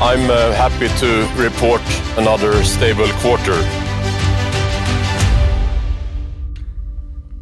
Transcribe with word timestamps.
I'm 0.00 0.30
uh, 0.30 0.54
happy 0.54 0.88
to 0.88 1.06
report 1.42 1.80
another 2.18 2.62
stable 2.62 3.06
quarter. 3.06 3.88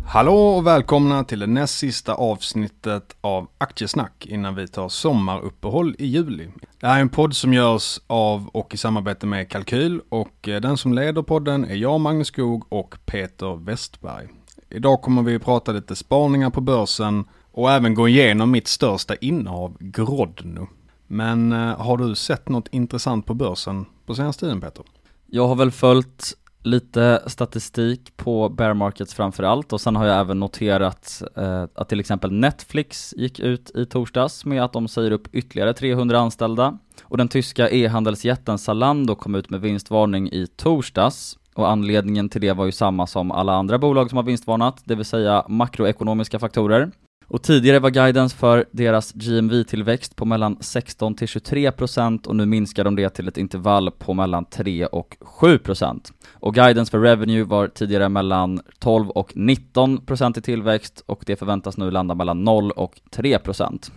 Hallå 0.06 0.48
och 0.48 0.66
välkomna 0.66 1.24
till 1.24 1.38
det 1.38 1.46
näst 1.46 1.78
sista 1.78 2.14
avsnittet 2.14 3.16
av 3.20 3.48
Aktiesnack 3.58 4.26
innan 4.26 4.54
vi 4.54 4.68
tar 4.68 4.88
sommaruppehåll 4.88 5.96
i 5.98 6.06
juli. 6.06 6.48
Det 6.80 6.86
här 6.86 6.96
är 6.96 7.00
en 7.00 7.08
podd 7.08 7.36
som 7.36 7.54
görs 7.54 8.00
av 8.06 8.48
och 8.48 8.74
i 8.74 8.76
samarbete 8.76 9.26
med 9.26 9.50
Kalkyl 9.50 10.00
och 10.08 10.48
eh, 10.48 10.60
den 10.60 10.76
som 10.76 10.92
leder 10.92 11.22
podden 11.22 11.64
är 11.64 11.74
jag, 11.76 12.00
Magnus 12.00 12.28
Skog 12.28 12.72
och 12.72 12.94
Peter 13.06 13.64
Westberg. 13.64 14.28
Idag 14.70 15.02
kommer 15.02 15.22
vi 15.22 15.36
att 15.36 15.44
prata 15.44 15.72
lite 15.72 15.96
spaningar 15.96 16.50
på 16.50 16.60
börsen 16.60 17.24
och 17.52 17.70
även 17.70 17.94
gå 17.94 18.08
igenom 18.08 18.50
mitt 18.50 18.68
största 18.68 19.14
innehav, 19.14 19.76
Grodno. 19.80 20.68
Men 21.06 21.52
eh, 21.52 21.80
har 21.80 21.96
du 21.96 22.14
sett 22.14 22.48
något 22.48 22.68
intressant 22.70 23.26
på 23.26 23.34
börsen 23.34 23.86
på 24.06 24.14
senaste 24.14 24.40
tiden 24.40 24.60
Peter? 24.60 24.84
Jag 25.26 25.48
har 25.48 25.56
väl 25.56 25.70
följt 25.70 26.36
lite 26.62 27.22
statistik 27.26 28.16
på 28.16 28.48
bear 28.48 28.74
markets 28.74 29.14
framförallt 29.14 29.72
och 29.72 29.80
sen 29.80 29.96
har 29.96 30.06
jag 30.06 30.20
även 30.20 30.40
noterat 30.40 31.22
eh, 31.36 31.64
att 31.74 31.88
till 31.88 32.00
exempel 32.00 32.32
Netflix 32.32 33.14
gick 33.16 33.40
ut 33.40 33.70
i 33.76 33.86
torsdags 33.86 34.44
med 34.44 34.64
att 34.64 34.72
de 34.72 34.88
säger 34.88 35.10
upp 35.10 35.28
ytterligare 35.32 35.74
300 35.74 36.18
anställda 36.18 36.78
och 37.02 37.16
den 37.16 37.28
tyska 37.28 37.70
e-handelsjätten 37.70 38.58
Zalando 38.58 39.14
kom 39.14 39.34
ut 39.34 39.50
med 39.50 39.60
vinstvarning 39.60 40.28
i 40.32 40.46
torsdags 40.46 41.38
och 41.54 41.70
anledningen 41.70 42.28
till 42.28 42.40
det 42.40 42.52
var 42.52 42.64
ju 42.64 42.72
samma 42.72 43.06
som 43.06 43.30
alla 43.30 43.54
andra 43.54 43.78
bolag 43.78 44.10
som 44.10 44.16
har 44.16 44.24
vinstvarnat, 44.24 44.82
det 44.84 44.94
vill 44.94 45.04
säga 45.04 45.44
makroekonomiska 45.48 46.38
faktorer. 46.38 46.90
Och 47.28 47.42
tidigare 47.42 47.78
var 47.78 47.90
guidance 47.90 48.36
för 48.36 48.64
deras 48.70 49.12
GMV-tillväxt 49.12 50.16
på 50.16 50.24
mellan 50.24 50.56
16 50.60 51.14
till 51.14 51.26
23% 51.26 52.26
och 52.26 52.36
nu 52.36 52.46
minskar 52.46 52.84
de 52.84 52.96
det 52.96 53.10
till 53.10 53.28
ett 53.28 53.38
intervall 53.38 53.90
på 53.90 54.14
mellan 54.14 54.44
3 54.44 54.86
och 54.86 55.16
7%. 55.20 56.12
Och 56.32 56.54
guidance 56.54 56.90
för 56.90 56.98
revenue 56.98 57.44
var 57.44 57.68
tidigare 57.68 58.08
mellan 58.08 58.60
12 58.78 59.10
och 59.10 59.32
19% 59.32 60.38
i 60.38 60.42
tillväxt 60.42 61.02
och 61.06 61.22
det 61.26 61.36
förväntas 61.36 61.76
nu 61.76 61.90
landa 61.90 62.14
mellan 62.14 62.44
0 62.44 62.70
och 62.70 63.00
3%. 63.16 63.90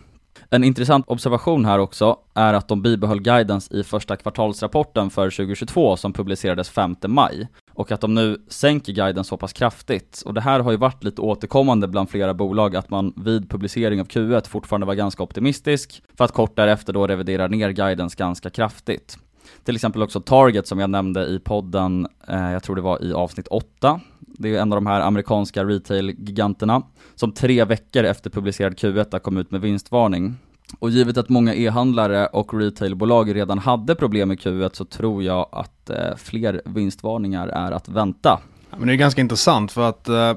En 0.50 0.64
intressant 0.64 1.06
observation 1.08 1.66
här 1.66 1.80
också 1.80 2.18
är 2.34 2.54
att 2.54 2.68
de 2.68 2.82
bibehöll 2.82 3.22
guidance 3.22 3.78
i 3.78 3.84
första 3.84 4.16
kvartalsrapporten 4.16 5.10
för 5.10 5.30
2022 5.30 5.98
som 5.98 6.14
publicerades 6.14 6.70
5 6.70 6.96
maj 7.08 7.48
och 7.80 7.92
att 7.92 8.02
de 8.02 8.14
nu 8.14 8.38
sänker 8.48 8.94
guiden 8.94 9.24
så 9.24 9.38
pass 9.38 9.54
kraftigt. 9.54 10.22
Och 10.26 10.34
det 10.34 10.42
här 10.42 10.60
har 10.60 10.72
ju 10.72 10.78
varit 10.78 11.04
lite 11.04 11.22
återkommande 11.22 11.88
bland 11.88 12.10
flera 12.10 12.34
bolag 12.34 12.76
att 12.76 12.90
man 12.90 13.14
vid 13.16 13.50
publicering 13.50 14.02
av 14.02 14.08
Q1 14.08 14.48
fortfarande 14.48 14.88
var 14.88 14.94
ganska 14.94 15.24
optimistisk 15.24 16.04
för 16.18 16.26
att 16.26 16.32
kort 16.32 16.56
därefter 16.56 16.94
då 16.94 17.08
revidera 17.08 17.48
ner 17.48 17.70
guidens 17.70 18.16
ganska 18.16 18.50
kraftigt. 18.50 19.18
Till 19.64 19.76
exempel 19.76 20.04
också 20.04 20.22
Target 20.22 20.68
som 20.68 20.80
jag 20.80 20.90
nämnde 20.90 21.26
i 21.26 21.40
podden, 21.40 22.08
eh, 22.28 22.52
jag 22.52 22.64
tror 22.64 22.76
det 22.76 22.82
var 22.82 23.04
i 23.04 23.14
avsnitt 23.14 23.48
8. 23.48 24.00
Det 24.20 24.56
är 24.56 24.62
en 24.62 24.74
av 24.74 24.78
de 24.78 24.86
här 24.86 25.02
amerikanska 25.02 25.64
retail-giganterna 25.64 26.82
som 27.16 27.32
tre 27.32 27.66
veckor 27.66 28.04
efter 28.04 28.30
publicerad 28.30 28.74
Q1 28.74 29.20
kom 29.20 29.38
ut 29.38 29.52
med 29.52 29.62
vinstvarning. 29.62 30.36
Och 30.80 30.90
givet 30.90 31.18
att 31.18 31.30
många 31.30 31.56
e-handlare 31.56 32.28
och 32.28 32.54
retailbolag 32.54 33.36
redan 33.36 33.60
hade 33.60 33.96
problem 33.96 34.28
med 34.28 34.40
Q1 34.40 34.70
så 34.74 34.86
tror 34.86 35.24
jag 35.24 35.50
att 35.52 35.90
eh, 35.90 36.16
fler 36.18 36.62
vinstvarningar 36.66 37.48
är 37.48 37.72
att 37.72 37.90
vänta. 37.90 38.40
Ja, 38.70 38.78
men 38.78 38.88
det 38.88 38.94
är 38.94 38.98
ganska 38.98 39.22
intressant 39.22 39.72
för 39.72 39.90
att 39.90 40.10
eh, 40.10 40.34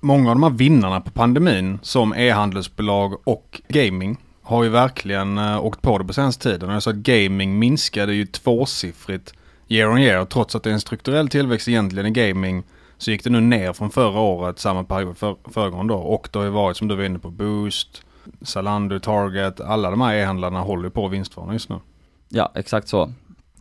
många 0.00 0.30
av 0.30 0.36
de 0.36 0.42
här 0.42 0.50
vinnarna 0.50 1.00
på 1.00 1.10
pandemin 1.10 1.78
som 1.82 2.14
e-handelsbolag 2.14 3.14
och 3.24 3.62
gaming 3.68 4.16
har 4.42 4.64
ju 4.64 4.68
verkligen 4.68 5.38
eh, 5.38 5.64
åkt 5.64 5.82
på 5.82 5.98
det 5.98 6.04
på 6.04 6.12
senaste 6.12 6.50
tiden. 6.50 6.70
Jag 6.70 6.82
sa 6.82 6.90
att 6.90 6.96
gaming 6.96 7.58
minskade 7.58 8.14
ju 8.14 8.26
tvåsiffrigt 8.26 9.34
year 9.68 9.90
on 9.90 9.98
year 9.98 10.24
trots 10.24 10.56
att 10.56 10.62
det 10.62 10.70
är 10.70 10.74
en 10.74 10.80
strukturell 10.80 11.28
tillväxt 11.28 11.68
egentligen 11.68 12.06
i 12.06 12.10
gaming 12.10 12.62
så 12.98 13.10
gick 13.10 13.24
det 13.24 13.30
nu 13.30 13.40
ner 13.40 13.72
från 13.72 13.90
förra 13.90 14.20
året, 14.20 14.58
samma 14.58 14.84
period 14.84 15.18
för, 15.18 15.36
föregående 15.44 15.94
år. 15.94 16.02
Och 16.02 16.28
det 16.32 16.38
har 16.38 16.44
ju 16.44 16.50
varit 16.50 16.76
som 16.76 16.88
du 16.88 16.96
var 16.96 17.04
inne 17.04 17.18
på, 17.18 17.30
Boost, 17.30 18.02
Zalando, 18.42 18.98
Target, 18.98 19.60
alla 19.60 19.90
de 19.90 20.00
här 20.00 20.14
e-handlarna 20.14 20.60
håller 20.60 20.88
på 20.88 21.08
vinstvarning 21.08 21.52
just 21.52 21.68
nu. 21.68 21.80
Ja, 22.28 22.52
exakt 22.54 22.88
så. 22.88 23.10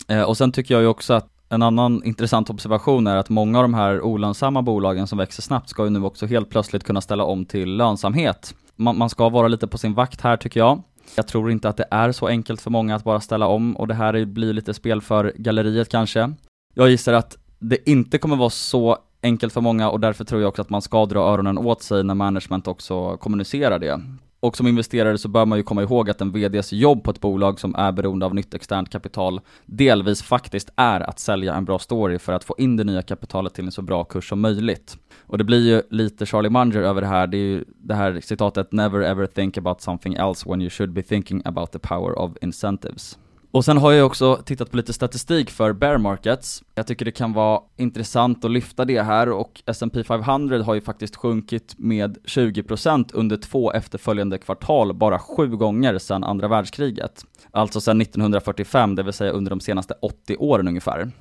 Eh, 0.08 0.22
och 0.22 0.38
sen 0.38 0.52
tycker 0.52 0.74
jag 0.74 0.82
ju 0.82 0.88
också 0.88 1.14
att 1.14 1.28
en 1.50 1.62
annan 1.62 2.04
intressant 2.04 2.50
observation 2.50 3.08
är 3.08 3.16
att 3.16 3.30
många 3.30 3.58
av 3.58 3.64
de 3.64 3.74
här 3.74 4.02
olönsamma 4.02 4.62
bolagen 4.62 5.08
som 5.08 5.18
växer 5.18 5.42
snabbt 5.42 5.70
ska 5.70 5.84
ju 5.84 5.90
nu 5.90 6.04
också 6.04 6.26
helt 6.26 6.50
plötsligt 6.50 6.84
kunna 6.84 7.02
ställa 7.02 7.24
om 7.24 7.46
till 7.46 7.78
lönsamhet. 7.78 8.56
Man, 8.76 8.98
man 8.98 9.10
ska 9.10 9.30
vara 9.30 9.48
lite 9.48 9.68
på 9.68 9.78
sin 9.78 9.94
vakt 9.94 10.22
här 10.22 10.38
tycker 10.38 10.60
jag. 10.60 10.82
Jag 11.16 11.28
tror 11.28 11.52
inte 11.52 11.70
att 11.70 11.78
det 11.78 11.88
är 11.92 12.12
så 12.12 12.28
enkelt 12.28 12.62
för 12.62 12.72
många 12.72 12.96
att 12.96 13.04
bara 13.04 13.20
ställa 13.20 13.48
om 13.48 13.76
och 13.76 13.88
det 13.88 13.94
här 13.94 14.26
blir 14.26 14.54
lite 14.54 14.74
spel 14.74 15.02
för 15.02 15.34
galleriet 15.36 15.90
kanske. 15.90 16.34
Jag 16.74 16.90
gissar 16.90 17.14
att 17.14 17.38
det 17.60 17.90
inte 17.90 18.18
kommer 18.18 18.36
vara 18.36 18.50
så 18.50 18.98
enkelt 19.24 19.54
för 19.54 19.62
många 19.62 19.90
och 19.90 20.00
därför 20.00 20.24
tror 20.24 20.42
jag 20.42 20.50
också 20.50 20.62
att 20.62 20.70
man 20.70 20.82
ska 20.82 21.06
dra 21.06 21.20
öronen 21.20 21.58
åt 21.58 21.82
sig 21.82 22.04
när 22.04 22.14
management 22.14 22.68
också 22.68 23.18
kommunicerar 23.18 23.80
det. 23.80 24.02
Och 24.46 24.58
som 24.58 24.68
investerare 24.68 25.18
så 25.18 25.28
bör 25.28 25.46
man 25.46 25.58
ju 25.58 25.64
komma 25.64 25.84
ihåg 25.84 26.10
att 26.10 26.22
en 26.22 26.32
VDs 26.32 26.74
jobb 26.74 27.04
på 27.04 27.12
ett 27.12 27.22
bolag 27.22 27.60
som 27.60 27.76
är 27.76 27.92
beroende 27.92 28.26
av 28.26 28.36
nytt 28.36 28.54
externt 28.54 28.90
kapital 28.90 29.42
delvis 29.66 30.24
faktiskt 30.24 30.70
är 30.76 31.02
att 31.02 31.20
sälja 31.20 31.54
en 31.56 31.66
bra 31.66 31.80
story 31.80 32.20
för 32.20 32.34
att 32.34 32.44
få 32.44 32.56
in 32.58 32.78
det 32.78 32.84
nya 32.84 33.02
kapitalet 33.02 33.54
till 33.54 33.66
en 33.66 33.72
så 33.72 33.82
bra 33.82 34.04
kurs 34.04 34.30
som 34.30 34.42
möjligt. 34.42 34.98
Och 35.28 35.38
det 35.38 35.44
blir 35.44 35.68
ju 35.68 35.82
lite 35.90 36.26
Charlie 36.26 36.50
Munger 36.50 36.82
över 36.82 37.02
det 37.02 37.08
här, 37.08 37.28
det 37.28 37.38
är 37.38 37.48
ju 37.48 37.66
det 37.68 37.94
här 37.94 38.20
citatet 38.24 38.72
'Never 38.72 39.02
ever 39.02 39.28
think 39.28 39.58
about 39.58 39.82
something 39.82 40.14
else 40.14 40.50
when 40.50 40.62
you 40.62 40.70
should 40.70 40.94
be 40.94 41.04
thinking 41.04 41.42
about 41.46 41.72
the 41.72 41.80
power 41.80 42.20
of 42.20 42.32
incentives' 42.42 43.18
Och 43.56 43.66
sen 43.66 43.78
har 43.78 43.92
jag 43.92 44.06
också 44.06 44.36
tittat 44.46 44.72
på 44.72 44.78
lite 44.78 44.94
statistik 44.94 45.50
för 45.50 45.74
bear 45.74 45.98
markets. 45.98 46.64
Jag 46.76 46.88
tycker 46.88 47.06
det 47.06 47.12
kan 47.12 47.34
vara 47.34 47.62
intressant 47.78 48.46
att 48.46 48.52
lyfta 48.52 48.86
det 48.86 49.02
här 49.02 49.30
och 49.30 49.62
S&P 49.66 50.04
500 50.04 50.64
har 50.64 50.74
ju 50.74 50.82
faktiskt 50.82 51.16
sjunkit 51.16 51.76
med 51.78 52.18
20% 52.26 53.10
under 53.14 53.38
två 53.38 53.72
efterföljande 53.72 54.38
kvartal 54.38 54.94
bara 54.94 55.20
sju 55.20 55.48
gånger 55.48 55.98
sedan 55.98 56.24
andra 56.24 56.48
världskriget. 56.48 57.26
Alltså 57.52 57.82
sedan 57.82 58.02
1945, 58.02 58.96
det 58.96 59.04
vill 59.04 59.14
säga 59.14 59.32
under 59.32 59.50
de 59.50 59.60
senaste 59.60 59.94
80 60.02 60.36
åren 60.40 60.68
ungefär. 60.68 61.12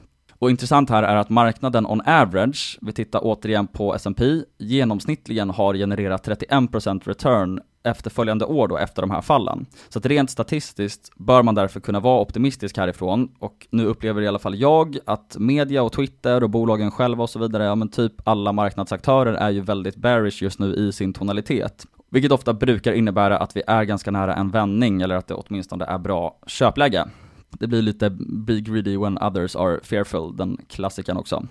Och 0.45 0.51
intressant 0.51 0.91
här 0.91 1.03
är 1.03 1.17
att 1.17 1.31
marknaden 1.31 1.87
on 1.87 2.01
average, 2.07 2.79
vi 2.81 2.93
tittar 2.93 3.21
återigen 3.23 3.67
på 3.67 3.95
S&P, 3.95 4.25
genomsnittligen 4.59 5.51
har 5.51 5.75
genererat 5.75 6.29
31% 6.29 7.01
return 7.05 7.61
efterföljande 7.85 8.45
år 8.45 8.69
då 8.69 8.79
efter 8.79 9.03
de 9.03 9.11
här 9.11 9.21
fallen. 9.21 9.67
Så 9.89 9.99
att 9.99 10.07
rent 10.07 10.31
statistiskt 10.31 11.11
bör 11.17 11.43
man 11.43 11.55
därför 11.55 11.81
kunna 11.81 12.01
vara 12.01 12.21
optimistisk 12.21 12.77
härifrån 12.77 13.29
och 13.39 13.67
nu 13.71 13.87
upplever 13.87 14.23
i 14.23 14.29
alla 14.29 14.39
fall 14.39 14.55
jag 14.55 14.99
att 15.05 15.37
media 15.39 15.83
och 15.83 15.93
Twitter 15.93 16.43
och 16.43 16.51
bolagen 16.51 16.91
själva 16.91 17.23
och 17.23 17.31
så 17.31 17.39
vidare, 17.39 17.65
ja 17.65 17.75
men 17.75 17.89
typ 17.89 18.29
alla 18.29 18.53
marknadsaktörer 18.53 19.35
är 19.35 19.51
ju 19.51 19.61
väldigt 19.61 19.97
bearish 19.97 20.43
just 20.43 20.59
nu 20.59 20.75
i 20.75 20.93
sin 20.93 21.13
tonalitet. 21.13 21.87
Vilket 22.11 22.33
ofta 22.33 22.53
brukar 22.53 22.93
innebära 22.93 23.39
att 23.39 23.57
vi 23.57 23.63
är 23.67 23.85
ganska 23.85 24.11
nära 24.11 24.35
en 24.35 24.51
vändning 24.51 25.03
eller 25.03 25.17
att 25.17 25.27
det 25.27 25.35
åtminstone 25.35 25.85
är 25.85 25.99
bra 25.99 26.39
köpläge. 26.47 27.05
Det 27.59 27.67
blir 27.67 27.83
lite 27.83 28.11
be 28.47 28.61
greedy 28.61 28.97
when 28.97 29.19
others 29.19 29.57
are 29.57 29.81
fearful, 29.83 30.37
den 30.37 30.59
klassikern 30.69 31.17
också. 31.17 31.47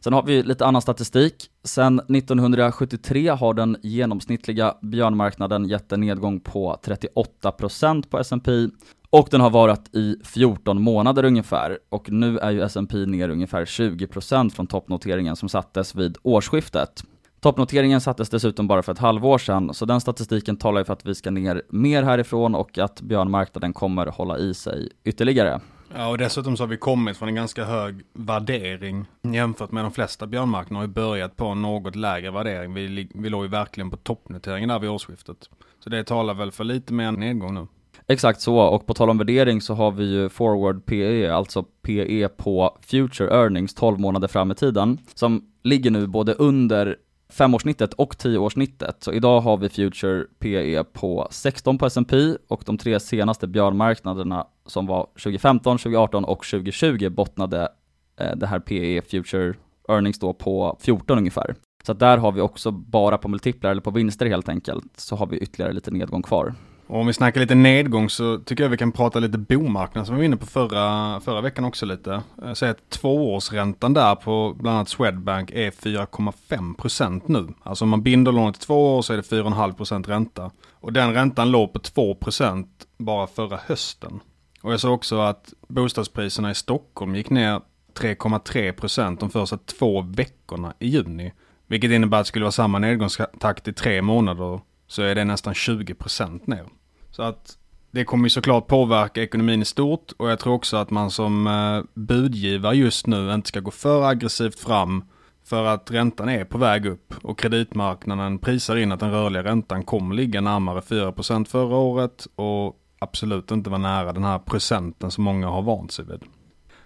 Sen 0.00 0.12
har 0.12 0.22
vi 0.22 0.42
lite 0.42 0.66
annan 0.66 0.82
statistik. 0.82 1.34
Sen 1.64 2.00
1973 2.00 3.28
har 3.28 3.54
den 3.54 3.76
genomsnittliga 3.82 4.74
björnmarknaden 4.82 5.68
gett 5.68 5.92
en 5.92 6.00
nedgång 6.00 6.40
på 6.40 6.80
38% 6.84 8.08
på 8.08 8.18
S&P 8.18 8.68
Och 9.10 9.28
den 9.30 9.40
har 9.40 9.50
varit 9.50 9.94
i 9.94 10.16
14 10.24 10.82
månader 10.82 11.24
ungefär 11.24 11.78
och 11.88 12.10
nu 12.10 12.38
är 12.38 12.50
ju 12.50 12.62
S&P 12.62 12.96
ner 13.06 13.28
ungefär 13.28 13.64
20% 13.64 14.50
från 14.50 14.66
toppnoteringen 14.66 15.36
som 15.36 15.48
sattes 15.48 15.94
vid 15.94 16.16
årsskiftet. 16.22 17.02
Toppnoteringen 17.40 18.00
sattes 18.00 18.30
dessutom 18.30 18.68
bara 18.68 18.82
för 18.82 18.92
ett 18.92 18.98
halvår 18.98 19.38
sedan, 19.38 19.74
så 19.74 19.84
den 19.84 20.00
statistiken 20.00 20.56
talar 20.56 20.80
ju 20.80 20.84
för 20.84 20.92
att 20.92 21.06
vi 21.06 21.14
ska 21.14 21.30
ner 21.30 21.62
mer 21.68 22.02
härifrån 22.02 22.54
och 22.54 22.78
att 22.78 23.00
björnmarknaden 23.00 23.72
kommer 23.72 24.06
hålla 24.06 24.38
i 24.38 24.54
sig 24.54 24.88
ytterligare. 25.04 25.60
Ja, 25.94 26.08
och 26.08 26.18
dessutom 26.18 26.56
så 26.56 26.62
har 26.62 26.68
vi 26.68 26.76
kommit 26.76 27.16
från 27.16 27.28
en 27.28 27.34
ganska 27.34 27.64
hög 27.64 28.02
värdering 28.12 29.04
jämfört 29.22 29.72
med 29.72 29.84
de 29.84 29.92
flesta 29.92 30.26
björnmarknader 30.26 30.76
har 30.76 30.86
ju 30.86 30.92
börjat 30.92 31.36
på 31.36 31.46
en 31.46 31.62
något 31.62 31.96
lägre 31.96 32.30
värdering. 32.30 32.74
Vi, 32.74 33.08
vi 33.14 33.28
låg 33.28 33.44
ju 33.44 33.48
verkligen 33.48 33.90
på 33.90 33.96
toppnoteringen 33.96 34.68
där 34.68 34.78
vid 34.78 34.90
årsskiftet. 34.90 35.50
Så 35.84 35.90
det 35.90 36.04
talar 36.04 36.34
väl 36.34 36.52
för 36.52 36.64
lite 36.64 36.92
mer 36.92 37.12
nedgång 37.12 37.54
nu. 37.54 37.66
Exakt 38.06 38.40
så, 38.40 38.58
och 38.58 38.86
på 38.86 38.94
tal 38.94 39.10
om 39.10 39.18
värdering 39.18 39.60
så 39.60 39.74
har 39.74 39.90
vi 39.90 40.04
ju 40.04 40.28
forward 40.28 40.86
PE, 40.86 41.34
alltså 41.34 41.62
PE 41.62 42.28
på 42.28 42.78
future 42.82 43.30
earnings 43.30 43.74
12 43.74 44.00
månader 44.00 44.28
fram 44.28 44.50
i 44.50 44.54
tiden, 44.54 44.98
som 45.14 45.46
ligger 45.62 45.90
nu 45.90 46.06
både 46.06 46.34
under 46.34 46.96
femårssnittet 47.32 47.94
och 47.94 48.18
tioårssnittet. 48.18 48.96
Så 49.02 49.12
idag 49.12 49.40
har 49.40 49.56
vi 49.56 49.68
Future 49.68 50.24
PE 50.38 50.84
på 50.84 51.28
16 51.30 51.78
på 51.78 51.86
S&P 51.86 52.16
och 52.48 52.62
de 52.66 52.78
tre 52.78 53.00
senaste 53.00 53.46
björnmarknaderna 53.46 54.46
som 54.66 54.86
var 54.86 55.02
2015, 55.04 55.78
2018 55.78 56.24
och 56.24 56.44
2020 56.44 57.08
bottnade 57.10 57.68
eh, 58.20 58.36
det 58.36 58.46
här 58.46 58.60
PE 58.60 59.02
Future 59.02 59.54
Earnings 59.88 60.18
då 60.18 60.32
på 60.32 60.76
14 60.80 61.18
ungefär. 61.18 61.54
Så 61.86 61.92
där 61.92 62.18
har 62.18 62.32
vi 62.32 62.40
också 62.40 62.70
bara 62.70 63.18
på 63.18 63.28
multiplar 63.28 63.70
eller 63.70 63.80
på 63.80 63.90
vinster 63.90 64.26
helt 64.26 64.48
enkelt, 64.48 65.00
så 65.00 65.16
har 65.16 65.26
vi 65.26 65.38
ytterligare 65.38 65.72
lite 65.72 65.90
nedgång 65.90 66.22
kvar. 66.22 66.54
Och 66.88 67.00
om 67.00 67.06
vi 67.06 67.12
snackar 67.12 67.40
lite 67.40 67.54
nedgång 67.54 68.10
så 68.10 68.38
tycker 68.38 68.64
jag 68.64 68.70
vi 68.70 68.76
kan 68.76 68.92
prata 68.92 69.18
lite 69.18 69.38
bomarknad 69.38 70.06
som 70.06 70.14
vi 70.14 70.20
var 70.20 70.24
inne 70.24 70.36
på 70.36 70.46
förra, 70.46 71.20
förra 71.20 71.40
veckan 71.40 71.64
också 71.64 71.86
lite. 71.86 72.22
Eh, 72.42 72.52
säg 72.52 72.70
att 72.70 72.90
tvåårsräntan 72.90 73.94
där 73.94 74.14
på 74.14 74.56
bland 74.58 74.76
annat 74.76 74.88
Swedbank 74.88 75.50
är 75.50 75.70
4,5 75.70 76.74
procent 76.74 77.28
nu. 77.28 77.48
Alltså 77.62 77.84
om 77.84 77.88
man 77.88 78.02
binder 78.02 78.32
lånet 78.32 78.56
i 78.56 78.60
två 78.60 78.96
år 78.96 79.02
så 79.02 79.12
är 79.12 79.16
det 79.16 79.22
4,5 79.22 79.72
procent 79.72 80.08
ränta. 80.08 80.50
Och 80.72 80.92
den 80.92 81.14
räntan 81.14 81.50
låg 81.50 81.72
på 81.72 81.78
2 81.78 82.14
procent 82.14 82.68
bara 82.98 83.26
förra 83.26 83.60
hösten. 83.66 84.20
Och 84.62 84.72
jag 84.72 84.80
såg 84.80 84.94
också 84.94 85.20
att 85.20 85.52
bostadspriserna 85.68 86.50
i 86.50 86.54
Stockholm 86.54 87.14
gick 87.14 87.30
ner 87.30 87.60
3,3 87.94 88.72
procent 88.72 89.20
de 89.20 89.30
första 89.30 89.56
två 89.56 90.00
veckorna 90.00 90.74
i 90.78 90.88
juni. 90.88 91.32
Vilket 91.66 91.90
innebär 91.90 92.18
att 92.18 92.24
det 92.24 92.28
skulle 92.28 92.44
vara 92.44 92.52
samma 92.52 92.78
nedgångstakt 92.78 93.68
i 93.68 93.72
tre 93.72 94.02
månader 94.02 94.60
så 94.86 95.02
är 95.02 95.14
det 95.14 95.24
nästan 95.24 95.54
20% 95.54 96.40
ner. 96.44 96.64
Så 97.18 97.22
att 97.22 97.58
det 97.90 98.04
kommer 98.04 98.24
ju 98.24 98.30
såklart 98.30 98.66
påverka 98.66 99.22
ekonomin 99.22 99.62
i 99.62 99.64
stort 99.64 100.12
och 100.16 100.30
jag 100.30 100.38
tror 100.38 100.54
också 100.54 100.76
att 100.76 100.90
man 100.90 101.10
som 101.10 101.46
eh, 101.46 101.82
budgivare 101.94 102.76
just 102.76 103.06
nu 103.06 103.34
inte 103.34 103.48
ska 103.48 103.60
gå 103.60 103.70
för 103.70 104.08
aggressivt 104.08 104.60
fram 104.60 105.04
för 105.44 105.64
att 105.64 105.90
räntan 105.90 106.28
är 106.28 106.44
på 106.44 106.58
väg 106.58 106.86
upp 106.86 107.14
och 107.22 107.38
kreditmarknaden 107.38 108.38
prisar 108.38 108.76
in 108.76 108.92
att 108.92 109.00
den 109.00 109.10
rörliga 109.10 109.44
räntan 109.44 109.82
kommer 109.82 110.14
ligga 110.14 110.40
närmare 110.40 110.80
4% 110.80 111.44
förra 111.44 111.76
året 111.76 112.26
och 112.34 112.76
absolut 112.98 113.50
inte 113.50 113.70
vara 113.70 113.78
nära 113.78 114.12
den 114.12 114.24
här 114.24 114.38
procenten 114.38 115.10
som 115.10 115.24
många 115.24 115.48
har 115.48 115.62
vant 115.62 115.92
sig 115.92 116.04
vid. 116.04 116.20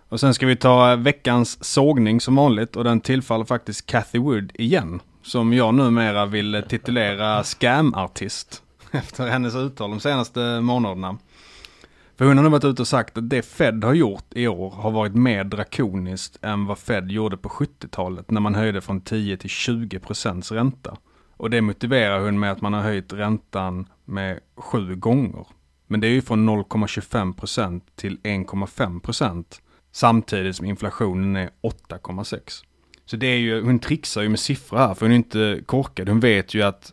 Och 0.09 0.21
sen 0.21 0.35
ska 0.35 0.47
vi 0.47 0.57
ta 0.57 0.97
veckans 0.97 1.65
sågning 1.65 2.21
som 2.21 2.37
vanligt 2.37 2.77
och 2.77 2.85
den 2.85 3.01
tillfaller 3.01 3.45
faktiskt 3.45 3.87
Cathy 3.87 4.19
Wood 4.19 4.53
igen. 4.55 5.01
Som 5.23 5.53
jag 5.53 5.75
numera 5.75 6.27
vill 6.27 6.63
titulera 6.69 7.45
scamartist. 7.45 8.63
Efter 8.95 9.27
hennes 9.27 9.55
uttal 9.55 9.91
de 9.91 10.01
senaste 10.01 10.61
månaderna. 10.61 11.19
För 12.17 12.25
hon 12.25 12.37
har 12.37 12.45
nu 12.45 12.51
varit 12.51 12.65
ute 12.65 12.83
och 12.83 12.89
sagt 12.89 13.19
att 13.19 13.31
det 13.31 13.43
Fed 13.43 13.85
har 13.85 13.95
gjort 13.95 14.25
i 14.31 14.49
år 14.49 14.71
har 14.71 14.91
varit 14.91 15.15
mer 15.15 15.45
drakoniskt 15.45 16.39
än 16.43 16.67
vad 16.67 16.79
Fed 16.79 17.11
gjorde 17.11 17.37
på 17.37 17.49
70-talet 17.49 18.31
när 18.31 18.41
man 18.41 18.55
höjde 18.55 18.81
från 18.81 19.01
10 19.01 19.37
till 19.37 19.51
20 19.51 19.99
procents 19.99 20.53
ränta. 20.53 20.97
Och 21.37 21.51
det 21.51 21.61
motiverar 21.61 22.21
hon 22.21 22.41
med 22.41 22.53
att 22.53 22.61
man 22.61 22.73
har 22.73 22.81
höjt 22.81 23.13
räntan 23.13 23.89
med 24.05 24.41
sju 24.57 24.97
gånger. 24.97 25.47
Men 25.87 26.01
det 26.01 26.07
är 26.07 26.11
ju 26.13 26.23
från 26.23 26.49
0,25 26.49 27.35
procent 27.35 27.97
till 27.97 28.19
1,5 28.19 29.01
procent 29.01 29.63
samtidigt 29.93 30.57
som 30.57 30.67
inflationen 30.67 31.37
är 31.37 31.51
8,6. 31.63 32.65
Så 33.05 33.17
det 33.17 33.27
är 33.27 33.39
ju, 33.39 33.65
hon 33.65 33.79
trixar 33.79 34.23
ju 34.23 34.29
med 34.29 34.41
siffror 34.41 34.79
här 34.79 34.95
för 34.95 35.07
hon 35.07 35.13
är 35.13 35.17
inte 35.17 35.63
korkad. 35.67 36.09
Hon 36.09 36.21
vet 36.21 36.55
ju 36.55 36.63
att 36.63 36.93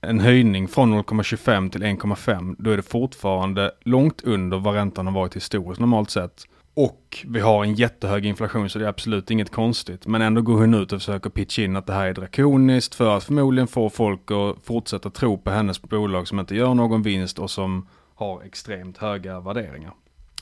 en 0.00 0.20
höjning 0.20 0.68
från 0.68 0.94
0,25 0.94 1.70
till 1.70 1.82
1,5 1.82 2.56
då 2.58 2.70
är 2.70 2.76
det 2.76 2.82
fortfarande 2.82 3.70
långt 3.80 4.22
under 4.22 4.58
vad 4.58 4.74
räntan 4.74 5.06
har 5.06 5.14
varit 5.14 5.36
historiskt 5.36 5.80
normalt 5.80 6.10
sett. 6.10 6.44
Och 6.74 7.24
vi 7.28 7.40
har 7.40 7.64
en 7.64 7.74
jättehög 7.74 8.26
inflation 8.26 8.70
så 8.70 8.78
det 8.78 8.84
är 8.84 8.88
absolut 8.88 9.30
inget 9.30 9.50
konstigt. 9.50 10.06
Men 10.06 10.22
ändå 10.22 10.42
går 10.42 10.58
hon 10.58 10.74
ut 10.74 10.92
och 10.92 11.00
försöker 11.00 11.30
pitcha 11.30 11.62
in 11.62 11.76
att 11.76 11.86
det 11.86 11.92
här 11.92 12.06
är 12.06 12.14
drakoniskt 12.14 12.94
för 12.94 13.16
att 13.16 13.24
förmodligen 13.24 13.68
få 13.68 13.90
folk 13.90 14.30
att 14.30 14.64
fortsätta 14.64 15.10
tro 15.10 15.38
på 15.38 15.50
hennes 15.50 15.82
bolag 15.82 16.28
som 16.28 16.40
inte 16.40 16.54
gör 16.54 16.74
någon 16.74 17.02
vinst 17.02 17.38
och 17.38 17.50
som 17.50 17.88
har 18.14 18.42
extremt 18.42 18.98
höga 18.98 19.40
värderingar. 19.40 19.92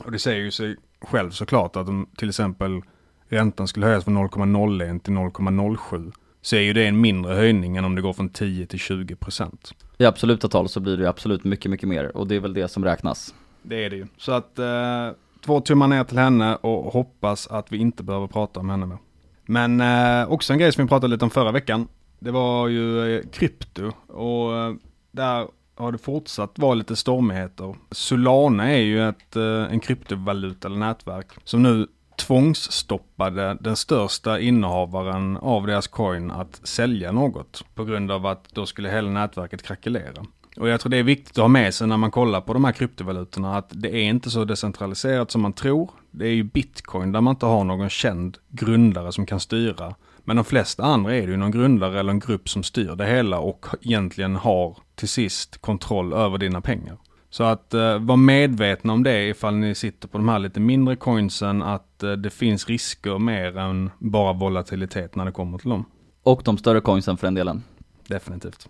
Och 0.05 0.13
det 0.13 0.19
säger 0.19 0.41
ju 0.41 0.51
sig 0.51 0.77
själv 1.01 1.31
såklart 1.31 1.77
att 1.77 1.89
om 1.89 2.09
till 2.17 2.29
exempel 2.29 2.83
räntan 3.29 3.69
skulle 3.69 3.87
höjas 3.87 4.05
från 4.05 4.19
0,01 4.19 4.99
till 4.99 5.13
0,07 5.13 6.13
så 6.49 6.57
är 6.57 6.61
ju 6.61 6.73
det 6.73 6.87
en 6.87 7.01
mindre 7.01 7.35
höjning 7.35 7.77
än 7.77 7.85
om 7.85 7.95
det 7.95 8.03
går 8.03 8.13
från 8.13 8.29
10 8.29 8.67
till 8.67 8.79
20 8.79 9.17
procent. 9.17 9.73
I 9.99 10.05
absoluta 10.05 10.49
tal 10.49 10.69
så 10.69 10.81
blir 10.81 10.97
det 10.97 11.03
ju 11.03 11.09
absolut 11.09 11.45
mycket, 11.45 11.71
mycket 11.71 11.89
mer 11.89 12.17
och 12.17 12.27
det 12.27 12.37
är 12.37 12.41
väl 12.41 12.55
det 12.55 12.69
som 12.69 12.85
räknas. 12.85 13.35
Det 13.63 13.85
är 13.85 13.91
det 13.91 13.97
ju. 13.97 14.07
Så 14.17 14.33
att 14.33 14.59
eh, 14.59 15.11
två 15.45 15.61
tummar 15.61 15.89
ner 15.89 16.05
till 16.05 16.19
henne 16.19 16.57
och 16.57 16.93
hoppas 16.93 17.47
att 17.47 17.73
vi 17.73 17.79
inte 17.79 18.03
behöver 18.03 18.27
prata 18.27 18.61
om 18.61 18.71
henne 18.71 18.87
mer. 18.87 18.99
Men 19.47 19.81
eh, 19.81 20.33
också 20.33 20.53
en 20.53 20.59
grej 20.59 20.73
som 20.73 20.85
vi 20.85 20.89
pratade 20.89 21.11
lite 21.11 21.25
om 21.25 21.31
förra 21.31 21.53
veckan. 21.53 21.89
Det 22.19 22.31
var 22.31 22.69
ju 22.69 23.17
eh, 23.17 23.23
krypto 23.33 23.93
och 24.07 24.57
eh, 24.57 24.75
där 25.11 25.47
har 25.77 25.93
det 25.93 25.99
fortsatt 25.99 26.59
vara 26.59 26.75
lite 26.75 26.97
stormigheter. 26.97 27.77
Solana 27.91 28.71
är 28.71 28.83
ju 28.83 29.09
ett, 29.09 29.37
eh, 29.37 29.73
en 29.73 29.81
kryptovaluta 29.81 30.69
eller 30.69 30.79
nätverk 30.79 31.27
som 31.45 31.63
nu 31.63 31.87
tvångsstoppade 32.19 33.57
den 33.61 33.77
största 33.77 34.41
innehavaren 34.41 35.37
av 35.37 35.67
deras 35.67 35.87
coin 35.87 36.31
att 36.31 36.61
sälja 36.63 37.13
något 37.13 37.65
på 37.75 37.85
grund 37.85 38.11
av 38.11 38.27
att 38.27 38.49
då 38.53 38.67
skulle 38.67 38.91
hela 38.91 39.11
nätverket 39.11 39.63
krackelera. 39.63 40.25
Och 40.57 40.69
jag 40.69 40.81
tror 40.81 40.91
det 40.91 40.97
är 40.97 41.03
viktigt 41.03 41.39
att 41.39 41.43
ha 41.43 41.49
med 41.49 41.75
sig 41.75 41.87
när 41.87 41.97
man 41.97 42.11
kollar 42.11 42.41
på 42.41 42.53
de 42.53 42.65
här 42.65 42.73
kryptovalutorna 42.73 43.57
att 43.57 43.71
det 43.71 43.89
är 43.89 44.03
inte 44.03 44.31
så 44.31 44.45
decentraliserat 44.45 45.31
som 45.31 45.43
man 45.43 45.53
tror. 45.53 45.91
Det 46.11 46.27
är 46.27 46.33
ju 46.33 46.43
bitcoin 46.43 47.13
där 47.13 47.21
man 47.21 47.35
inte 47.35 47.47
har 47.47 47.65
någon 47.65 47.91
känd 47.91 48.39
grundare 48.49 49.13
som 49.13 49.27
kan 49.27 49.41
styra. 49.41 49.95
Men 50.25 50.37
de 50.37 50.45
flesta 50.45 50.85
andra 50.85 51.15
är 51.15 51.27
det 51.27 51.31
ju 51.31 51.37
någon 51.37 51.51
grundare 51.51 52.01
eller 52.01 52.13
en 52.13 52.19
grupp 52.19 52.49
som 52.49 52.63
styr 52.63 52.95
det 52.97 53.07
hela 53.07 53.39
och 53.39 53.67
egentligen 53.83 54.37
har 54.37 54.77
till 54.95 55.09
sist 55.09 55.59
kontroll 55.59 56.13
över 56.13 56.39
dina 56.39 56.61
pengar. 56.61 56.97
Så 57.31 57.45
att 57.45 57.75
eh, 57.75 57.99
vara 57.99 58.17
medvetna 58.17 58.93
om 58.93 59.03
det 59.03 59.29
ifall 59.29 59.55
ni 59.55 59.75
sitter 59.75 60.09
på 60.09 60.19
de 60.19 60.29
här 60.29 60.39
lite 60.39 60.61
mindre 60.61 60.97
coinsen 60.97 61.63
att 61.63 62.03
eh, 62.03 62.13
det 62.13 62.31
finns 62.31 62.69
risker 62.69 63.19
mer 63.19 63.59
än 63.59 63.91
bara 63.99 64.33
volatilitet 64.33 65.15
när 65.15 65.25
det 65.25 65.33
kommer 65.33 65.59
till 65.59 65.71
dem. 65.71 65.85
Och 66.23 66.43
de 66.45 66.59
större 66.59 66.81
coinsen 66.81 67.17
för 67.17 67.27
den 67.27 67.35
delen. 67.35 67.63
Definitivt. 68.07 68.69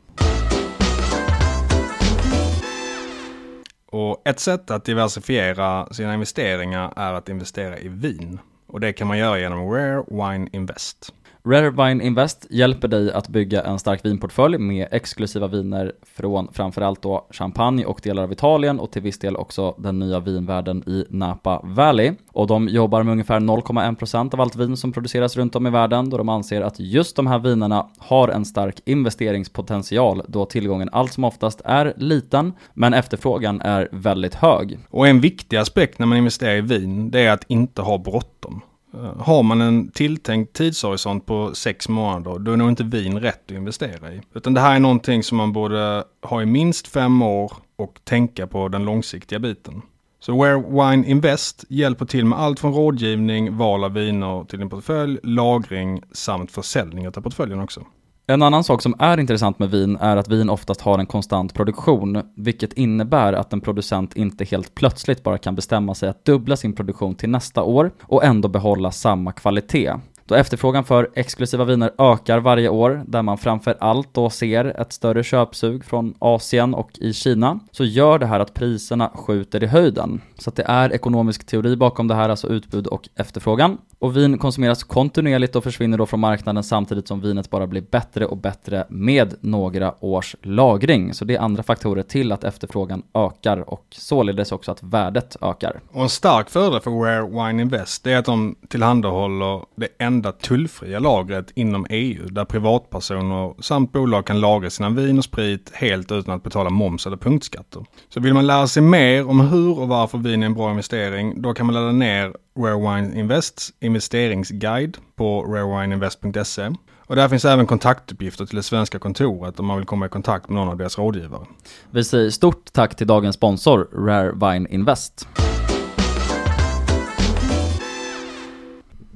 Och 3.86 4.22
ett 4.24 4.40
sätt 4.40 4.70
att 4.70 4.84
diversifiera 4.84 5.86
sina 5.92 6.14
investeringar 6.14 6.92
är 6.96 7.12
att 7.12 7.28
investera 7.28 7.78
i 7.78 7.88
vin. 7.88 8.38
Och 8.66 8.80
det 8.80 8.92
kan 8.92 9.08
man 9.08 9.18
göra 9.18 9.38
genom 9.38 9.70
Rare 9.70 10.04
Wine 10.08 10.48
Invest. 10.52 11.14
Rare 11.50 11.70
Wine 11.70 12.04
Invest 12.04 12.46
hjälper 12.50 12.88
dig 12.88 13.12
att 13.12 13.28
bygga 13.28 13.62
en 13.62 13.78
stark 13.78 14.04
vinportfölj 14.04 14.58
med 14.58 14.88
exklusiva 14.90 15.46
viner 15.46 15.92
från 16.16 16.48
framförallt 16.52 17.02
då 17.02 17.26
champagne 17.30 17.84
och 17.84 18.00
delar 18.02 18.22
av 18.22 18.32
Italien 18.32 18.80
och 18.80 18.90
till 18.90 19.02
viss 19.02 19.18
del 19.18 19.36
också 19.36 19.74
den 19.78 19.98
nya 19.98 20.20
vinvärlden 20.20 20.88
i 20.88 21.04
Napa 21.10 21.60
Valley. 21.64 22.12
Och 22.32 22.46
de 22.46 22.68
jobbar 22.68 23.02
med 23.02 23.12
ungefär 23.12 23.40
0,1% 23.40 24.34
av 24.34 24.40
allt 24.40 24.56
vin 24.56 24.76
som 24.76 24.92
produceras 24.92 25.36
runt 25.36 25.56
om 25.56 25.66
i 25.66 25.70
världen 25.70 26.10
då 26.10 26.16
de 26.16 26.28
anser 26.28 26.62
att 26.62 26.80
just 26.80 27.16
de 27.16 27.26
här 27.26 27.38
vinerna 27.38 27.86
har 27.98 28.28
en 28.28 28.44
stark 28.44 28.80
investeringspotential 28.84 30.22
då 30.28 30.44
tillgången 30.44 30.88
allt 30.92 31.12
som 31.12 31.24
oftast 31.24 31.60
är 31.64 31.94
liten 31.96 32.52
men 32.74 32.94
efterfrågan 32.94 33.60
är 33.60 33.88
väldigt 33.92 34.34
hög. 34.34 34.78
Och 34.90 35.08
en 35.08 35.20
viktig 35.20 35.56
aspekt 35.56 35.98
när 35.98 36.06
man 36.06 36.18
investerar 36.18 36.56
i 36.56 36.60
vin 36.60 37.10
det 37.10 37.20
är 37.20 37.32
att 37.32 37.44
inte 37.48 37.82
ha 37.82 37.98
bråttom. 37.98 38.62
Eh, 38.94 39.22
har 39.22 39.42
man 39.42 39.60
en 39.60 39.90
tilltänkt 39.90 40.52
tidshorisont 40.52 41.26
på 41.26 41.54
sex 41.54 41.88
månader, 41.88 42.38
då 42.38 42.52
är 42.52 42.56
nog 42.56 42.68
inte 42.68 42.84
vin 42.84 43.18
rätt 43.18 43.44
att 43.46 43.56
investera 43.56 44.12
i. 44.12 44.20
Utan 44.34 44.54
det 44.54 44.60
här 44.60 44.74
är 44.74 44.80
någonting 44.80 45.22
som 45.22 45.36
man 45.36 45.52
borde 45.52 46.04
ha 46.22 46.42
i 46.42 46.46
minst 46.46 46.88
fem 46.88 47.22
år 47.22 47.52
och 47.76 48.00
tänka 48.04 48.46
på 48.46 48.68
den 48.68 48.84
långsiktiga 48.84 49.38
biten. 49.38 49.82
Så 50.20 50.42
Where 50.42 50.56
Wine 50.56 51.08
Invest 51.08 51.64
hjälper 51.68 52.04
till 52.04 52.24
med 52.24 52.38
allt 52.38 52.60
från 52.60 52.74
rådgivning, 52.74 53.56
val 53.56 53.84
av 53.84 53.92
viner 53.92 54.44
till 54.44 54.58
din 54.58 54.70
portfölj, 54.70 55.18
lagring 55.22 56.02
samt 56.12 56.50
försäljning 56.50 57.08
av 57.08 57.12
portföljen 57.12 57.60
också. 57.60 57.86
En 58.30 58.42
annan 58.42 58.64
sak 58.64 58.82
som 58.82 58.94
är 58.98 59.20
intressant 59.20 59.58
med 59.58 59.70
vin 59.70 59.96
är 60.00 60.16
att 60.16 60.28
vin 60.28 60.50
oftast 60.50 60.80
har 60.80 60.98
en 60.98 61.06
konstant 61.06 61.54
produktion, 61.54 62.22
vilket 62.36 62.72
innebär 62.72 63.32
att 63.32 63.52
en 63.52 63.60
producent 63.60 64.16
inte 64.16 64.44
helt 64.44 64.74
plötsligt 64.74 65.22
bara 65.22 65.38
kan 65.38 65.54
bestämma 65.54 65.94
sig 65.94 66.08
att 66.08 66.24
dubbla 66.24 66.56
sin 66.56 66.72
produktion 66.72 67.14
till 67.14 67.30
nästa 67.30 67.62
år 67.62 67.90
och 68.02 68.24
ändå 68.24 68.48
behålla 68.48 68.90
samma 68.90 69.32
kvalitet. 69.32 69.94
Då 70.28 70.34
efterfrågan 70.34 70.84
för 70.84 71.10
exklusiva 71.14 71.64
viner 71.64 71.90
ökar 71.98 72.38
varje 72.38 72.68
år, 72.68 73.02
där 73.06 73.22
man 73.22 73.38
framför 73.38 73.76
allt 73.80 74.14
då 74.14 74.30
ser 74.30 74.80
ett 74.80 74.92
större 74.92 75.24
köpsug 75.24 75.84
från 75.84 76.14
Asien 76.18 76.74
och 76.74 76.98
i 76.98 77.12
Kina, 77.12 77.60
så 77.70 77.84
gör 77.84 78.18
det 78.18 78.26
här 78.26 78.40
att 78.40 78.54
priserna 78.54 79.10
skjuter 79.14 79.64
i 79.64 79.66
höjden. 79.66 80.20
Så 80.38 80.50
att 80.50 80.56
det 80.56 80.62
är 80.62 80.92
ekonomisk 80.92 81.46
teori 81.46 81.76
bakom 81.76 82.08
det 82.08 82.14
här, 82.14 82.28
alltså 82.28 82.48
utbud 82.48 82.86
och 82.86 83.08
efterfrågan. 83.14 83.78
Och 83.98 84.16
vin 84.16 84.38
konsumeras 84.38 84.84
kontinuerligt 84.84 85.56
och 85.56 85.64
försvinner 85.64 85.98
då 85.98 86.06
från 86.06 86.20
marknaden 86.20 86.64
samtidigt 86.64 87.08
som 87.08 87.20
vinet 87.20 87.50
bara 87.50 87.66
blir 87.66 87.84
bättre 87.90 88.26
och 88.26 88.36
bättre 88.36 88.84
med 88.88 89.34
några 89.40 90.04
års 90.04 90.36
lagring. 90.42 91.14
Så 91.14 91.24
det 91.24 91.36
är 91.36 91.40
andra 91.40 91.62
faktorer 91.62 92.02
till 92.02 92.32
att 92.32 92.44
efterfrågan 92.44 93.02
ökar 93.14 93.70
och 93.70 93.84
således 93.90 94.52
också 94.52 94.72
att 94.72 94.82
värdet 94.82 95.36
ökar. 95.40 95.80
Och 95.92 96.02
en 96.02 96.08
stark 96.08 96.50
fördel 96.50 96.80
för 96.80 96.90
Rare 96.90 97.46
Wine 97.48 97.62
Invest 97.62 98.06
är 98.06 98.16
att 98.16 98.24
de 98.24 98.54
tillhandahåller 98.68 99.64
det 99.76 99.88
enda 99.98 100.17
tullfria 100.22 100.98
lagret 100.98 101.50
inom 101.54 101.86
EU 101.90 102.26
där 102.28 102.44
privatpersoner 102.44 103.62
samt 103.62 103.92
bolag 103.92 104.26
kan 104.26 104.40
lagra 104.40 104.70
sina 104.70 104.90
vin 104.90 105.18
och 105.18 105.24
sprit 105.24 105.70
helt 105.74 106.12
utan 106.12 106.34
att 106.34 106.42
betala 106.42 106.70
moms 106.70 107.06
eller 107.06 107.16
punktskatter. 107.16 107.84
Så 108.08 108.20
vill 108.20 108.34
man 108.34 108.46
lära 108.46 108.66
sig 108.66 108.82
mer 108.82 109.28
om 109.28 109.40
hur 109.40 109.78
och 109.78 109.88
varför 109.88 110.18
vin 110.18 110.42
är 110.42 110.46
en 110.46 110.54
bra 110.54 110.70
investering, 110.70 111.42
då 111.42 111.54
kan 111.54 111.66
man 111.66 111.74
ladda 111.74 111.92
ner 111.92 112.32
Rare 112.58 112.96
Wine 112.96 113.20
Invests 113.20 113.72
investeringsguide 113.80 114.98
på 115.16 115.42
rarewineinvest.se. 115.42 116.70
Och 117.08 117.16
där 117.16 117.28
finns 117.28 117.44
även 117.44 117.66
kontaktuppgifter 117.66 118.46
till 118.46 118.56
det 118.56 118.62
svenska 118.62 118.98
kontoret 118.98 119.60
om 119.60 119.66
man 119.66 119.76
vill 119.76 119.86
komma 119.86 120.06
i 120.06 120.08
kontakt 120.08 120.48
med 120.48 120.56
någon 120.56 120.68
av 120.68 120.76
deras 120.76 120.98
rådgivare. 120.98 121.46
Vi 121.90 122.04
säger 122.04 122.30
stort 122.30 122.72
tack 122.72 122.96
till 122.96 123.06
dagens 123.06 123.36
sponsor 123.36 123.88
Rare 124.06 124.32
Wine 124.32 124.68
Invest. 124.70 125.28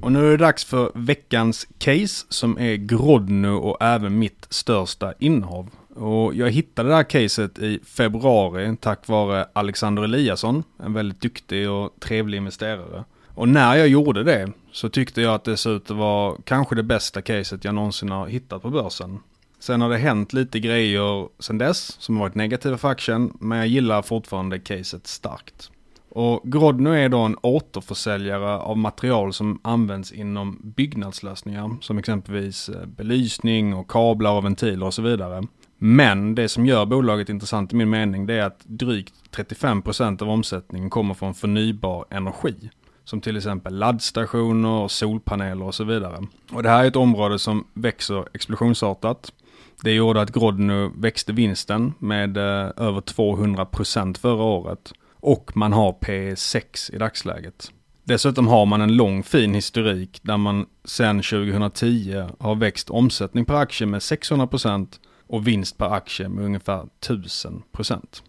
Och 0.03 0.11
nu 0.11 0.27
är 0.27 0.31
det 0.31 0.37
dags 0.37 0.65
för 0.65 0.91
veckans 0.95 1.67
case 1.77 2.25
som 2.29 2.59
är 2.59 2.75
Grodno 2.75 3.57
och 3.57 3.77
även 3.81 4.19
mitt 4.19 4.47
största 4.49 5.13
innehav. 5.19 5.69
Och 5.95 6.35
jag 6.35 6.51
hittade 6.51 6.89
det 6.89 6.95
här 6.95 7.03
caset 7.03 7.59
i 7.59 7.79
februari 7.85 8.77
tack 8.81 9.07
vare 9.07 9.45
Alexander 9.53 10.03
Eliasson, 10.03 10.63
en 10.83 10.93
väldigt 10.93 11.21
duktig 11.21 11.69
och 11.69 11.95
trevlig 11.99 12.37
investerare. 12.37 13.03
Och 13.27 13.49
när 13.49 13.75
jag 13.75 13.87
gjorde 13.87 14.23
det 14.23 14.51
så 14.71 14.89
tyckte 14.89 15.21
jag 15.21 15.33
att 15.33 15.43
det 15.43 15.57
såg 15.57 15.73
ut 15.73 15.91
att 15.91 15.97
vara 15.97 16.37
kanske 16.43 16.75
det 16.75 16.83
bästa 16.83 17.21
caset 17.21 17.63
jag 17.63 17.75
någonsin 17.75 18.09
har 18.09 18.27
hittat 18.27 18.61
på 18.61 18.69
börsen. 18.69 19.19
Sen 19.59 19.81
har 19.81 19.89
det 19.89 19.97
hänt 19.97 20.33
lite 20.33 20.59
grejer 20.59 21.27
sen 21.39 21.57
dess 21.57 22.01
som 22.01 22.17
har 22.17 22.23
varit 22.23 22.35
negativa 22.35 22.77
för 22.77 22.89
aktien, 22.89 23.33
men 23.39 23.57
jag 23.57 23.67
gillar 23.67 24.01
fortfarande 24.01 24.59
caset 24.59 25.07
starkt. 25.07 25.69
Och 26.15 26.41
Grodno 26.43 26.89
är 26.89 27.09
då 27.09 27.19
en 27.19 27.37
återförsäljare 27.41 28.57
av 28.57 28.77
material 28.77 29.33
som 29.33 29.59
används 29.63 30.11
inom 30.11 30.59
byggnadslösningar, 30.63 31.77
som 31.81 31.97
exempelvis 31.97 32.69
eh, 32.69 32.85
belysning 32.85 33.73
och 33.73 33.89
kablar 33.91 34.31
och 34.31 34.45
ventiler 34.45 34.85
och 34.85 34.93
så 34.93 35.01
vidare. 35.01 35.43
Men 35.77 36.35
det 36.35 36.49
som 36.49 36.65
gör 36.65 36.85
bolaget 36.85 37.29
intressant 37.29 37.73
i 37.73 37.75
min 37.75 37.89
mening, 37.89 38.25
det 38.25 38.33
är 38.33 38.43
att 38.45 38.59
drygt 38.63 39.13
35% 39.31 40.21
av 40.21 40.29
omsättningen 40.29 40.89
kommer 40.89 41.13
från 41.13 41.33
förnybar 41.33 42.05
energi 42.09 42.69
som 43.03 43.21
till 43.21 43.37
exempel 43.37 43.77
laddstationer, 43.77 44.87
solpaneler 44.87 45.65
och 45.65 45.75
så 45.75 45.83
vidare. 45.83 46.27
Och 46.51 46.63
det 46.63 46.69
här 46.69 46.83
är 46.83 46.87
ett 46.87 46.95
område 46.95 47.39
som 47.39 47.67
växer 47.73 48.25
explosionsartat. 48.33 49.33
Det 49.81 49.91
gjorde 49.91 50.21
att 50.21 50.33
Grodno 50.33 50.91
växte 50.97 51.33
vinsten 51.33 51.93
med 51.99 52.37
eh, 52.37 52.71
över 52.77 53.01
200% 53.01 54.17
förra 54.17 54.43
året 54.43 54.93
och 55.23 55.57
man 55.57 55.73
har 55.73 55.91
P6 55.91 56.95
i 56.95 56.97
dagsläget. 56.97 57.71
Dessutom 58.03 58.47
har 58.47 58.65
man 58.65 58.81
en 58.81 58.95
lång 58.95 59.23
fin 59.23 59.53
historik 59.53 60.19
där 60.21 60.37
man 60.37 60.65
sedan 60.85 61.21
2010 61.21 62.25
har 62.39 62.55
växt 62.55 62.89
omsättning 62.89 63.45
per 63.45 63.53
aktie 63.53 63.87
med 63.87 63.99
600% 63.99 64.87
och 65.27 65.47
vinst 65.47 65.77
per 65.77 65.93
aktie 65.93 66.29
med 66.29 66.45
ungefär 66.45 66.85
1000%. 67.01 68.21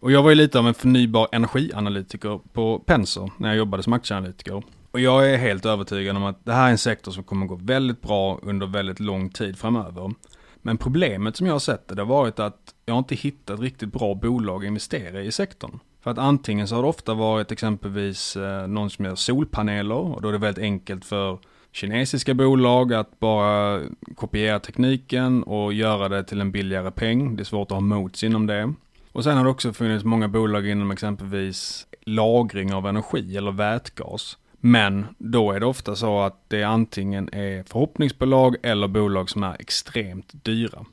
Och 0.00 0.12
jag 0.12 0.22
var 0.22 0.30
ju 0.30 0.34
lite 0.34 0.58
av 0.58 0.68
en 0.68 0.74
förnybar 0.74 1.28
energianalytiker 1.32 2.40
på 2.52 2.78
Penser 2.78 3.30
när 3.36 3.48
jag 3.48 3.56
jobbade 3.56 3.82
som 3.82 3.92
aktieanalytiker. 3.92 4.62
Och 4.90 5.00
jag 5.00 5.30
är 5.30 5.36
helt 5.36 5.66
övertygad 5.66 6.16
om 6.16 6.24
att 6.24 6.44
det 6.44 6.52
här 6.52 6.66
är 6.66 6.70
en 6.70 6.78
sektor 6.78 7.12
som 7.12 7.24
kommer 7.24 7.46
gå 7.46 7.54
väldigt 7.54 8.02
bra 8.02 8.38
under 8.42 8.66
väldigt 8.66 9.00
lång 9.00 9.30
tid 9.30 9.58
framöver. 9.58 10.14
Men 10.62 10.78
problemet 10.78 11.36
som 11.36 11.46
jag 11.46 11.54
har 11.54 11.60
sett 11.60 11.88
det, 11.88 11.94
det 11.94 12.02
har 12.02 12.06
varit 12.06 12.38
att 12.38 12.74
jag 12.86 12.98
inte 12.98 13.14
hittat 13.14 13.60
riktigt 13.60 13.92
bra 13.92 14.14
bolag 14.14 14.64
att 14.64 14.68
investera 14.68 15.22
i 15.22 15.32
sektorn. 15.32 15.80
För 16.02 16.10
att 16.10 16.18
antingen 16.18 16.68
så 16.68 16.74
har 16.74 16.82
det 16.82 16.88
ofta 16.88 17.14
varit 17.14 17.52
exempelvis 17.52 18.36
eh, 18.36 18.66
någon 18.66 18.90
som 18.90 19.04
gör 19.04 19.14
solpaneler 19.14 19.94
och 19.94 20.22
då 20.22 20.28
är 20.28 20.32
det 20.32 20.38
väldigt 20.38 20.64
enkelt 20.64 21.04
för 21.04 21.38
kinesiska 21.72 22.34
bolag 22.34 22.92
att 22.92 23.20
bara 23.20 23.80
kopiera 24.16 24.58
tekniken 24.60 25.42
och 25.42 25.72
göra 25.72 26.08
det 26.08 26.24
till 26.24 26.40
en 26.40 26.52
billigare 26.52 26.90
peng. 26.90 27.36
Det 27.36 27.42
är 27.42 27.44
svårt 27.44 27.70
att 27.70 27.76
ha 27.76 27.80
mots 27.80 28.24
inom 28.24 28.46
det. 28.46 28.72
Och 29.12 29.24
sen 29.24 29.36
har 29.36 29.44
det 29.44 29.50
också 29.50 29.72
funnits 29.72 30.04
många 30.04 30.28
bolag 30.28 30.68
inom 30.68 30.90
exempelvis 30.90 31.86
lagring 32.00 32.74
av 32.74 32.86
energi 32.86 33.36
eller 33.36 33.52
vätgas. 33.52 34.38
Men 34.60 35.06
då 35.18 35.52
är 35.52 35.60
det 35.60 35.66
ofta 35.66 35.96
så 35.96 36.20
att 36.20 36.44
det 36.48 36.62
antingen 36.62 37.34
är 37.34 37.62
förhoppningsbolag 37.62 38.56
eller 38.62 38.88
bolag 38.88 39.30
som 39.30 39.42
är 39.42 39.56
extremt 39.58 40.44
dyra. 40.44 40.84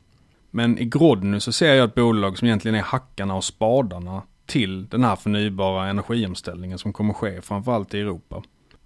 Men 0.51 0.77
i 0.77 0.85
Grodny 0.85 1.39
så 1.39 1.51
ser 1.51 1.73
jag 1.73 1.85
ett 1.85 1.95
bolag 1.95 2.37
som 2.37 2.47
egentligen 2.47 2.75
är 2.75 2.81
hackarna 2.81 3.35
och 3.35 3.43
spadarna 3.43 4.21
till 4.49 4.87
den 4.87 5.03
här 5.03 5.15
förnybara 5.15 5.87
energiomställningen 5.87 6.77
som 6.77 6.93
kommer 6.93 7.13
ske 7.13 7.41
framförallt 7.41 7.93
i 7.93 7.99
Europa. 7.99 8.43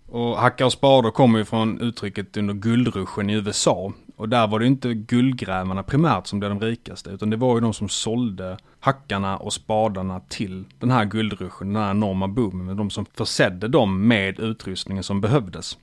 Och 0.07 0.37
hackar 0.37 0.65
och 0.65 0.71
spader 0.71 1.11
kommer 1.11 1.39
ju 1.39 1.45
från 1.45 1.81
uttrycket 1.81 2.37
under 2.37 2.53
guldruschen 2.53 3.29
i 3.29 3.33
USA. 3.33 3.93
Och 4.15 4.29
där 4.29 4.47
var 4.47 4.59
det 4.59 4.67
inte 4.67 4.93
guldgrävarna 4.93 5.83
primärt 5.83 6.27
som 6.27 6.39
blev 6.39 6.49
de 6.51 6.59
rikaste, 6.59 7.09
utan 7.09 7.29
det 7.29 7.37
var 7.37 7.55
ju 7.55 7.61
de 7.61 7.73
som 7.73 7.89
sålde 7.89 8.57
hackarna 8.79 9.37
och 9.37 9.53
spadarna 9.53 10.19
till 10.19 10.65
den 10.79 10.91
här 10.91 11.05
guldruschen, 11.05 11.73
den 11.73 11.83
här 11.83 11.91
enorma 11.91 12.27
boomen, 12.27 12.77
de 12.77 12.89
som 12.89 13.05
försedde 13.05 13.67
dem 13.67 14.07
med 14.07 14.39
utrustningen 14.39 15.03
som 15.03 15.21
behövdes. 15.21 15.77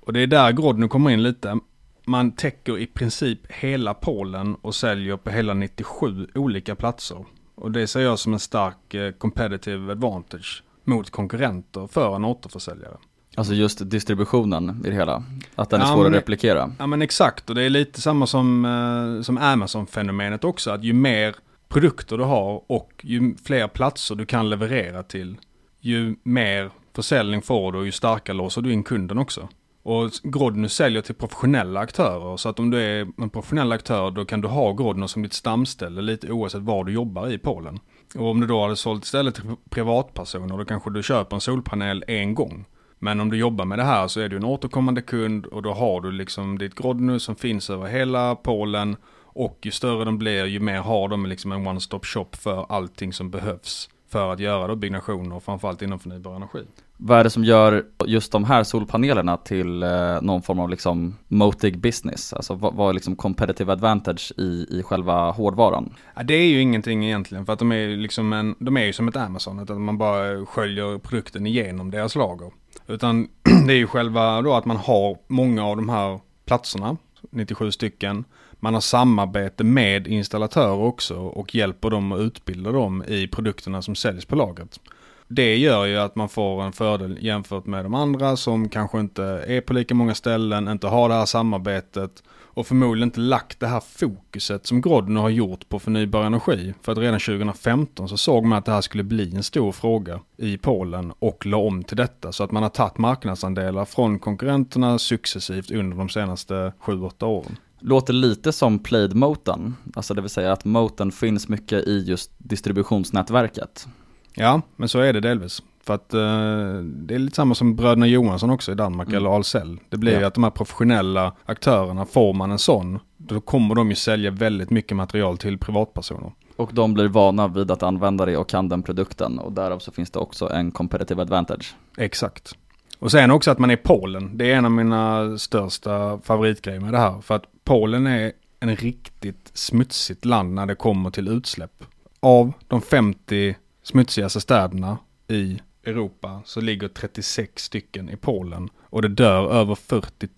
Och 0.00 0.12
det 0.12 0.20
är 0.20 0.26
där 0.26 0.52
Grodny 0.52 0.88
kommer 0.88 1.10
in 1.10 1.22
lite. 1.22 1.58
Man 2.04 2.32
täcker 2.32 2.78
i 2.78 2.86
princip 2.86 3.52
hela 3.52 3.94
Polen 3.94 4.54
och 4.54 4.74
säljer 4.74 5.16
på 5.16 5.30
hela 5.30 5.54
97 5.54 6.26
olika 6.34 6.74
platser. 6.74 7.24
Och 7.60 7.72
det 7.72 7.86
ser 7.86 8.00
jag 8.00 8.18
som 8.18 8.32
en 8.32 8.38
stark 8.38 8.94
eh, 8.94 9.12
competitive 9.12 9.92
advantage 9.92 10.62
mot 10.84 11.10
konkurrenter 11.10 11.86
för 11.86 12.16
en 12.16 12.24
återförsäljare. 12.24 12.96
Alltså 13.34 13.54
just 13.54 13.90
distributionen 13.90 14.82
i 14.84 14.88
det 14.88 14.94
hela, 14.94 15.22
att 15.54 15.70
den 15.70 15.80
är 15.80 15.84
ja, 15.84 15.92
svår 15.92 16.02
men, 16.02 16.12
att 16.12 16.18
replikera. 16.18 16.72
Ja 16.78 16.86
men 16.86 17.02
exakt, 17.02 17.48
och 17.50 17.54
det 17.54 17.62
är 17.62 17.70
lite 17.70 18.00
samma 18.00 18.26
som, 18.26 18.64
eh, 18.64 19.22
som 19.22 19.38
Amazon-fenomenet 19.38 20.44
också, 20.44 20.70
att 20.70 20.84
ju 20.84 20.92
mer 20.92 21.36
produkter 21.68 22.18
du 22.18 22.24
har 22.24 22.62
och 22.66 22.92
ju 23.02 23.36
fler 23.44 23.68
platser 23.68 24.14
du 24.14 24.26
kan 24.26 24.50
leverera 24.50 25.02
till, 25.02 25.36
ju 25.80 26.16
mer 26.22 26.70
försäljning 26.94 27.42
får 27.42 27.72
du 27.72 27.78
och 27.78 27.86
ju 27.86 27.92
starkare 27.92 28.36
låser 28.36 28.62
du 28.62 28.72
in 28.72 28.82
kunden 28.82 29.18
också. 29.18 29.48
Och 29.88 30.10
Grodno 30.22 30.68
säljer 30.68 31.02
till 31.02 31.14
professionella 31.14 31.80
aktörer, 31.80 32.36
så 32.36 32.48
att 32.48 32.58
om 32.58 32.70
du 32.70 32.78
är 32.82 33.06
en 33.22 33.30
professionell 33.30 33.72
aktör 33.72 34.10
då 34.10 34.24
kan 34.24 34.40
du 34.40 34.48
ha 34.48 34.72
Grodno 34.72 35.08
som 35.08 35.22
ditt 35.22 35.32
stamställe 35.32 36.02
lite 36.02 36.32
oavsett 36.32 36.62
var 36.62 36.84
du 36.84 36.92
jobbar 36.92 37.30
i 37.30 37.38
Polen. 37.38 37.78
Och 38.14 38.30
om 38.30 38.40
du 38.40 38.46
då 38.46 38.62
hade 38.62 38.76
sålt 38.76 39.04
istället 39.04 39.34
till 39.34 39.44
privatpersoner 39.70 40.58
då 40.58 40.64
kanske 40.64 40.90
du 40.90 41.02
köper 41.02 41.36
en 41.36 41.40
solpanel 41.40 42.04
en 42.06 42.34
gång. 42.34 42.64
Men 42.98 43.20
om 43.20 43.30
du 43.30 43.36
jobbar 43.36 43.64
med 43.64 43.78
det 43.78 43.84
här 43.84 44.08
så 44.08 44.20
är 44.20 44.28
du 44.28 44.36
en 44.36 44.44
återkommande 44.44 45.02
kund 45.02 45.46
och 45.46 45.62
då 45.62 45.72
har 45.72 46.00
du 46.00 46.12
liksom 46.12 46.58
ditt 46.58 46.74
Grodno 46.74 47.18
som 47.18 47.36
finns 47.36 47.70
över 47.70 47.86
hela 47.86 48.34
Polen 48.34 48.96
och 49.22 49.58
ju 49.62 49.70
större 49.70 50.04
de 50.04 50.18
blir 50.18 50.44
ju 50.46 50.60
mer 50.60 50.80
har 50.80 51.08
de 51.08 51.26
liksom 51.26 51.52
en 51.52 51.66
one-stop 51.66 52.04
shop 52.04 52.30
för 52.32 52.66
allting 52.68 53.12
som 53.12 53.30
behövs 53.30 53.88
för 54.08 54.32
att 54.32 54.40
göra 54.40 54.66
då 54.66 54.76
byggnationer, 54.76 55.40
framförallt 55.40 55.82
inom 55.82 55.98
förnybar 55.98 56.36
energi. 56.36 56.64
Vad 56.96 57.18
är 57.18 57.24
det 57.24 57.30
som 57.30 57.44
gör 57.44 57.84
just 58.06 58.32
de 58.32 58.44
här 58.44 58.64
solpanelerna 58.64 59.36
till 59.36 59.82
eh, 59.82 60.22
någon 60.22 60.42
form 60.42 60.58
av 60.58 60.70
liksom 60.70 61.16
motig 61.28 61.78
business? 61.78 62.32
Alltså 62.32 62.54
vad, 62.54 62.74
vad 62.74 62.88
är 62.88 62.92
liksom 62.92 63.16
competitive 63.16 63.72
advantage 63.72 64.32
i, 64.36 64.66
i 64.70 64.82
själva 64.82 65.30
hårdvaran? 65.30 65.94
Ja, 66.14 66.22
det 66.22 66.34
är 66.34 66.46
ju 66.46 66.60
ingenting 66.60 67.04
egentligen 67.04 67.46
för 67.46 67.52
att 67.52 67.58
de 67.58 67.72
är, 67.72 67.88
liksom 67.88 68.32
en, 68.32 68.54
de 68.58 68.76
är 68.76 68.84
ju 68.84 68.92
som 68.92 69.08
ett 69.08 69.16
Amazon, 69.16 69.58
att 69.58 69.68
man 69.68 69.98
bara 69.98 70.46
sköljer 70.46 70.98
produkten 70.98 71.46
igenom 71.46 71.90
deras 71.90 72.14
lager. 72.14 72.52
Utan 72.86 73.28
det 73.66 73.72
är 73.72 73.78
ju 73.78 73.86
själva 73.86 74.42
då 74.42 74.54
att 74.54 74.64
man 74.64 74.76
har 74.76 75.16
många 75.28 75.64
av 75.64 75.76
de 75.76 75.88
här 75.88 76.20
platserna, 76.44 76.96
97 77.30 77.72
stycken. 77.72 78.24
Man 78.60 78.74
har 78.74 78.80
samarbete 78.80 79.64
med 79.64 80.06
installatörer 80.06 80.78
också 80.80 81.16
och 81.16 81.54
hjälper 81.54 81.90
dem 81.90 82.12
att 82.12 82.20
utbilda 82.20 82.72
dem 82.72 83.04
i 83.08 83.28
produkterna 83.28 83.82
som 83.82 83.94
säljs 83.94 84.24
på 84.24 84.36
lagret. 84.36 84.80
det 85.28 85.56
gör 85.56 85.84
ju 85.84 85.96
att 85.96 86.16
man 86.16 86.28
får 86.28 86.62
en 86.62 86.72
fördel 86.72 87.18
jämfört 87.20 87.66
med 87.66 87.84
de 87.84 87.94
andra 87.94 88.36
som 88.36 88.68
kanske 88.68 89.00
inte 89.00 89.24
är 89.24 89.60
på 89.60 89.72
lika 89.72 89.94
många 89.94 90.14
ställen, 90.14 90.68
inte 90.68 90.86
har 90.86 91.08
det 91.08 91.14
här 91.14 91.26
samarbetet 91.26 92.22
och 92.58 92.66
förmodligen 92.66 93.08
inte 93.08 93.20
lagt 93.20 93.60
det 93.60 93.66
här 93.66 93.80
fokuset 93.80 94.66
som 94.66 94.80
Grodno 94.80 95.20
har 95.20 95.28
gjort 95.28 95.68
på 95.68 95.78
förnybar 95.78 96.24
energi. 96.24 96.74
För 96.82 96.92
att 96.92 96.98
redan 96.98 97.20
2015 97.20 98.08
så 98.08 98.16
såg 98.16 98.44
man 98.44 98.58
att 98.58 98.64
det 98.64 98.72
här 98.72 98.80
skulle 98.80 99.02
bli 99.02 99.36
en 99.36 99.42
stor 99.42 99.72
fråga 99.72 100.20
i 100.36 100.58
Polen 100.58 101.12
och 101.18 101.46
la 101.46 101.56
om 101.56 101.84
till 101.84 101.96
detta. 101.96 102.32
Så 102.32 102.44
att 102.44 102.50
man 102.50 102.62
har 102.62 102.70
tagit 102.70 102.98
marknadsandelar 102.98 103.84
från 103.84 104.18
konkurrenterna 104.18 104.98
successivt 104.98 105.70
under 105.70 105.96
de 105.96 106.08
senaste 106.08 106.72
7-8 106.80 107.24
åren. 107.24 107.56
Låter 107.80 108.12
lite 108.12 108.52
som 108.52 108.78
played 108.78 109.14
moten, 109.14 109.76
alltså 109.94 110.14
det 110.14 110.20
vill 110.20 110.30
säga 110.30 110.52
att 110.52 110.64
moten 110.64 111.12
finns 111.12 111.48
mycket 111.48 111.88
i 111.88 112.04
just 112.06 112.30
distributionsnätverket. 112.38 113.88
Ja, 114.34 114.62
men 114.76 114.88
så 114.88 114.98
är 114.98 115.12
det 115.12 115.20
delvis. 115.20 115.62
För 115.84 115.94
att 115.94 116.14
uh, 116.14 116.82
det 116.84 117.14
är 117.14 117.18
lite 117.18 117.36
samma 117.36 117.54
som 117.54 117.76
bröderna 117.76 118.06
Johansson 118.06 118.50
också 118.50 118.72
i 118.72 118.74
Danmark, 118.74 119.08
mm. 119.08 119.18
eller 119.18 119.30
Ahlsell. 119.30 119.78
Det 119.88 119.96
blir 119.96 120.12
ja. 120.12 120.18
ju 120.18 120.24
att 120.24 120.34
de 120.34 120.44
här 120.44 120.50
professionella 120.50 121.32
aktörerna, 121.44 122.06
får 122.06 122.32
man 122.32 122.50
en 122.50 122.58
sån, 122.58 122.98
då 123.16 123.40
kommer 123.40 123.74
de 123.74 123.90
ju 123.90 123.94
sälja 123.94 124.30
väldigt 124.30 124.70
mycket 124.70 124.96
material 124.96 125.38
till 125.38 125.58
privatpersoner. 125.58 126.32
Och 126.56 126.70
de 126.74 126.94
blir 126.94 127.08
vana 127.08 127.48
vid 127.48 127.70
att 127.70 127.82
använda 127.82 128.26
det 128.26 128.36
och 128.36 128.48
kan 128.48 128.68
den 128.68 128.82
produkten 128.82 129.38
och 129.38 129.52
därav 129.52 129.78
så 129.78 129.92
finns 129.92 130.10
det 130.10 130.18
också 130.18 130.52
en 130.52 130.70
competitive 130.70 131.22
advantage. 131.22 131.76
Exakt. 131.96 132.54
Och 132.98 133.10
sen 133.10 133.30
också 133.30 133.50
att 133.50 133.58
man 133.58 133.70
är 133.70 133.76
Polen. 133.76 134.38
Det 134.38 134.52
är 134.52 134.56
en 134.56 134.64
av 134.64 134.70
mina 134.70 135.38
största 135.38 136.18
favoritgrejer 136.18 136.80
med 136.80 136.92
det 136.92 136.98
här. 136.98 137.20
För 137.20 137.34
att 137.34 137.44
Polen 137.68 138.06
är 138.06 138.32
en 138.60 138.76
riktigt 138.76 139.50
smutsigt 139.54 140.24
land 140.24 140.54
när 140.54 140.66
det 140.66 140.74
kommer 140.74 141.10
till 141.10 141.28
utsläpp. 141.28 141.84
Av 142.20 142.52
de 142.68 142.82
50 142.82 143.56
smutsigaste 143.82 144.40
städerna 144.40 144.98
i 145.28 145.60
Europa 145.84 146.42
så 146.44 146.60
ligger 146.60 146.88
36 146.88 147.64
stycken 147.64 148.10
i 148.10 148.16
Polen 148.16 148.68
och 148.82 149.02
det 149.02 149.08
dör 149.08 149.52
över 149.52 149.74
40 149.74 150.28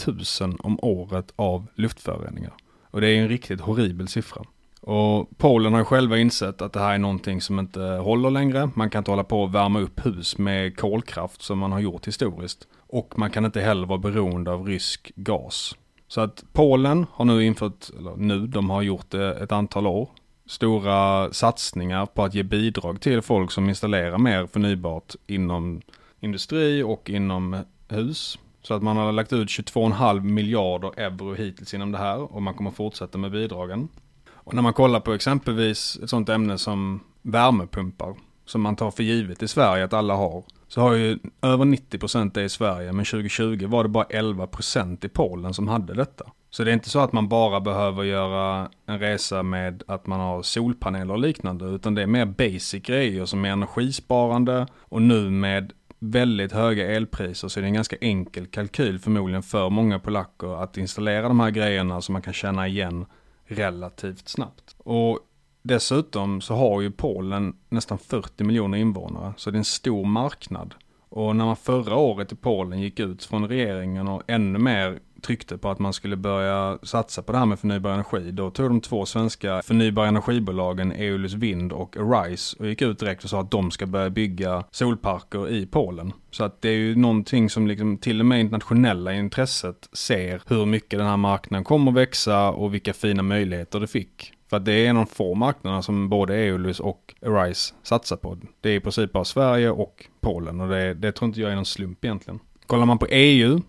000 0.44 0.56
om 0.60 0.78
året 0.82 1.32
av 1.36 1.66
luftföroreningar. 1.74 2.52
Och 2.82 3.00
det 3.00 3.08
är 3.08 3.22
en 3.22 3.28
riktigt 3.28 3.60
horribel 3.60 4.08
siffra. 4.08 4.42
Och 4.80 5.38
Polen 5.38 5.74
har 5.74 5.84
själva 5.84 6.18
insett 6.18 6.62
att 6.62 6.72
det 6.72 6.80
här 6.80 6.94
är 6.94 6.98
någonting 6.98 7.40
som 7.40 7.58
inte 7.58 7.80
håller 7.80 8.30
längre. 8.30 8.70
Man 8.74 8.90
kan 8.90 9.00
inte 9.00 9.10
hålla 9.10 9.24
på 9.24 9.42
och 9.42 9.54
värma 9.54 9.80
upp 9.80 10.06
hus 10.06 10.38
med 10.38 10.76
kolkraft 10.76 11.42
som 11.42 11.58
man 11.58 11.72
har 11.72 11.80
gjort 11.80 12.06
historiskt. 12.06 12.66
Och 12.76 13.18
man 13.18 13.30
kan 13.30 13.44
inte 13.44 13.60
heller 13.60 13.86
vara 13.86 13.98
beroende 13.98 14.52
av 14.52 14.66
rysk 14.66 15.12
gas. 15.16 15.74
Så 16.10 16.20
att 16.20 16.44
Polen 16.52 17.06
har 17.12 17.24
nu 17.24 17.44
infört, 17.44 17.90
eller 17.98 18.16
nu, 18.16 18.46
de 18.46 18.70
har 18.70 18.82
gjort 18.82 19.10
det 19.10 19.34
ett 19.34 19.52
antal 19.52 19.86
år, 19.86 20.08
stora 20.46 21.32
satsningar 21.32 22.06
på 22.06 22.24
att 22.24 22.34
ge 22.34 22.42
bidrag 22.42 23.00
till 23.00 23.22
folk 23.22 23.50
som 23.50 23.68
installerar 23.68 24.18
mer 24.18 24.46
förnybart 24.46 25.14
inom 25.26 25.80
industri 26.20 26.82
och 26.82 27.10
inom 27.10 27.56
hus. 27.88 28.38
Så 28.62 28.74
att 28.74 28.82
man 28.82 28.96
har 28.96 29.12
lagt 29.12 29.32
ut 29.32 29.48
22,5 29.48 30.20
miljarder 30.20 31.00
euro 31.00 31.34
hittills 31.34 31.74
inom 31.74 31.92
det 31.92 31.98
här 31.98 32.34
och 32.34 32.42
man 32.42 32.54
kommer 32.54 32.70
fortsätta 32.70 33.18
med 33.18 33.30
bidragen. 33.30 33.88
Och 34.30 34.54
när 34.54 34.62
man 34.62 34.72
kollar 34.72 35.00
på 35.00 35.12
exempelvis 35.12 35.98
ett 36.02 36.10
sånt 36.10 36.28
ämne 36.28 36.58
som 36.58 37.00
värmepumpar, 37.22 38.14
som 38.46 38.60
man 38.60 38.76
tar 38.76 38.90
för 38.90 39.02
givet 39.02 39.42
i 39.42 39.48
Sverige 39.48 39.84
att 39.84 39.92
alla 39.92 40.14
har, 40.14 40.44
så 40.70 40.80
har 40.80 40.94
ju 40.94 41.18
över 41.42 41.64
90% 41.64 42.30
det 42.34 42.42
i 42.42 42.48
Sverige, 42.48 42.92
men 42.92 43.04
2020 43.04 43.66
var 43.66 43.82
det 43.82 43.88
bara 43.88 44.04
11% 44.04 45.06
i 45.06 45.08
Polen 45.08 45.54
som 45.54 45.68
hade 45.68 45.94
detta. 45.94 46.24
Så 46.50 46.64
det 46.64 46.70
är 46.70 46.72
inte 46.74 46.90
så 46.90 47.00
att 47.00 47.12
man 47.12 47.28
bara 47.28 47.60
behöver 47.60 48.02
göra 48.02 48.70
en 48.86 48.98
resa 48.98 49.42
med 49.42 49.82
att 49.86 50.06
man 50.06 50.20
har 50.20 50.42
solpaneler 50.42 51.14
och 51.14 51.18
liknande, 51.18 51.64
utan 51.64 51.94
det 51.94 52.02
är 52.02 52.06
mer 52.06 52.26
basic 52.26 52.82
grejer 52.82 53.24
som 53.24 53.44
är 53.44 53.50
energisparande 53.50 54.66
och 54.78 55.02
nu 55.02 55.30
med 55.30 55.72
väldigt 55.98 56.52
höga 56.52 56.90
elpriser 56.90 57.48
så 57.48 57.60
är 57.60 57.62
det 57.62 57.68
en 57.68 57.74
ganska 57.74 57.96
enkel 58.00 58.46
kalkyl 58.46 58.98
förmodligen 58.98 59.42
för 59.42 59.70
många 59.70 59.98
polacker 59.98 60.62
att 60.62 60.76
installera 60.76 61.28
de 61.28 61.40
här 61.40 61.50
grejerna 61.50 62.00
som 62.00 62.12
man 62.12 62.22
kan 62.22 62.32
känna 62.32 62.68
igen 62.68 63.06
relativt 63.46 64.28
snabbt. 64.28 64.76
Och 64.78 65.18
dessutom 65.62 66.40
så 66.40 66.54
har 66.54 66.80
ju 66.80 66.90
Polen 66.90 67.56
nästan 67.68 67.98
40 67.98 68.44
miljoner 68.44 68.78
invånare, 68.78 69.32
så 69.36 69.50
det 69.50 69.56
är 69.56 69.58
en 69.58 69.64
stor 69.64 70.04
marknad. 70.04 70.74
Och 71.08 71.36
när 71.36 71.44
man 71.44 71.56
förra 71.56 71.96
året 71.96 72.32
i 72.32 72.36
Polen 72.36 72.80
gick 72.80 73.00
ut 73.00 73.24
från 73.24 73.48
regeringen 73.48 74.08
och 74.08 74.22
ännu 74.26 74.58
mer 74.58 74.98
tryckte 75.22 75.58
på 75.58 75.70
att 75.70 75.78
man 75.78 75.92
skulle 75.92 76.16
börja 76.16 76.78
satsa 76.82 77.22
på 77.22 77.32
det 77.32 77.38
här 77.38 77.46
med 77.46 77.58
förnybar 77.58 77.90
energi. 77.90 78.30
Då 78.30 78.50
tog 78.50 78.70
de 78.70 78.80
två 78.80 79.06
svenska 79.06 79.62
förnybara 79.64 80.08
energibolagen 80.08 80.92
Eolus 80.92 81.32
Vind 81.32 81.72
och 81.72 81.96
Arise 81.96 82.56
och 82.58 82.66
gick 82.66 82.82
ut 82.82 82.98
direkt 82.98 83.24
och 83.24 83.30
sa 83.30 83.40
att 83.40 83.50
de 83.50 83.70
ska 83.70 83.86
börja 83.86 84.10
bygga 84.10 84.64
solparker 84.70 85.48
i 85.48 85.66
Polen. 85.66 86.12
Så 86.30 86.44
att 86.44 86.62
det 86.62 86.68
är 86.68 86.76
ju 86.76 86.96
någonting 86.96 87.50
som 87.50 87.66
liksom 87.66 87.98
till 87.98 88.20
och 88.20 88.26
med 88.26 88.40
internationella 88.40 89.14
intresset 89.14 89.88
ser 89.92 90.42
hur 90.46 90.66
mycket 90.66 90.98
den 90.98 91.08
här 91.08 91.16
marknaden 91.16 91.64
kommer 91.64 91.92
växa 91.92 92.50
och 92.50 92.74
vilka 92.74 92.92
fina 92.92 93.22
möjligheter 93.22 93.80
det 93.80 93.86
fick. 93.86 94.32
För 94.50 94.56
att 94.56 94.64
det 94.64 94.72
är 94.72 94.90
en 94.90 94.96
av 94.96 95.04
de 95.04 95.10
få 95.10 95.34
marknaderna 95.34 95.82
som 95.82 96.08
både 96.08 96.36
Eolus 96.36 96.80
och 96.80 97.14
Arise 97.26 97.74
satsar 97.82 98.16
på. 98.16 98.38
Det 98.60 98.70
är 98.70 98.74
i 98.74 98.80
princip 98.80 99.12
bara 99.12 99.24
Sverige 99.24 99.70
och 99.70 100.06
Polen 100.20 100.60
och 100.60 100.68
det, 100.68 100.94
det 100.94 101.12
tror 101.12 101.28
inte 101.28 101.40
jag 101.40 101.50
är 101.50 101.56
någon 101.56 101.64
slump 101.64 102.04
egentligen. 102.04 102.40
Kollar 102.66 102.86
man 102.86 102.98
på 102.98 103.06
EU 103.06 103.60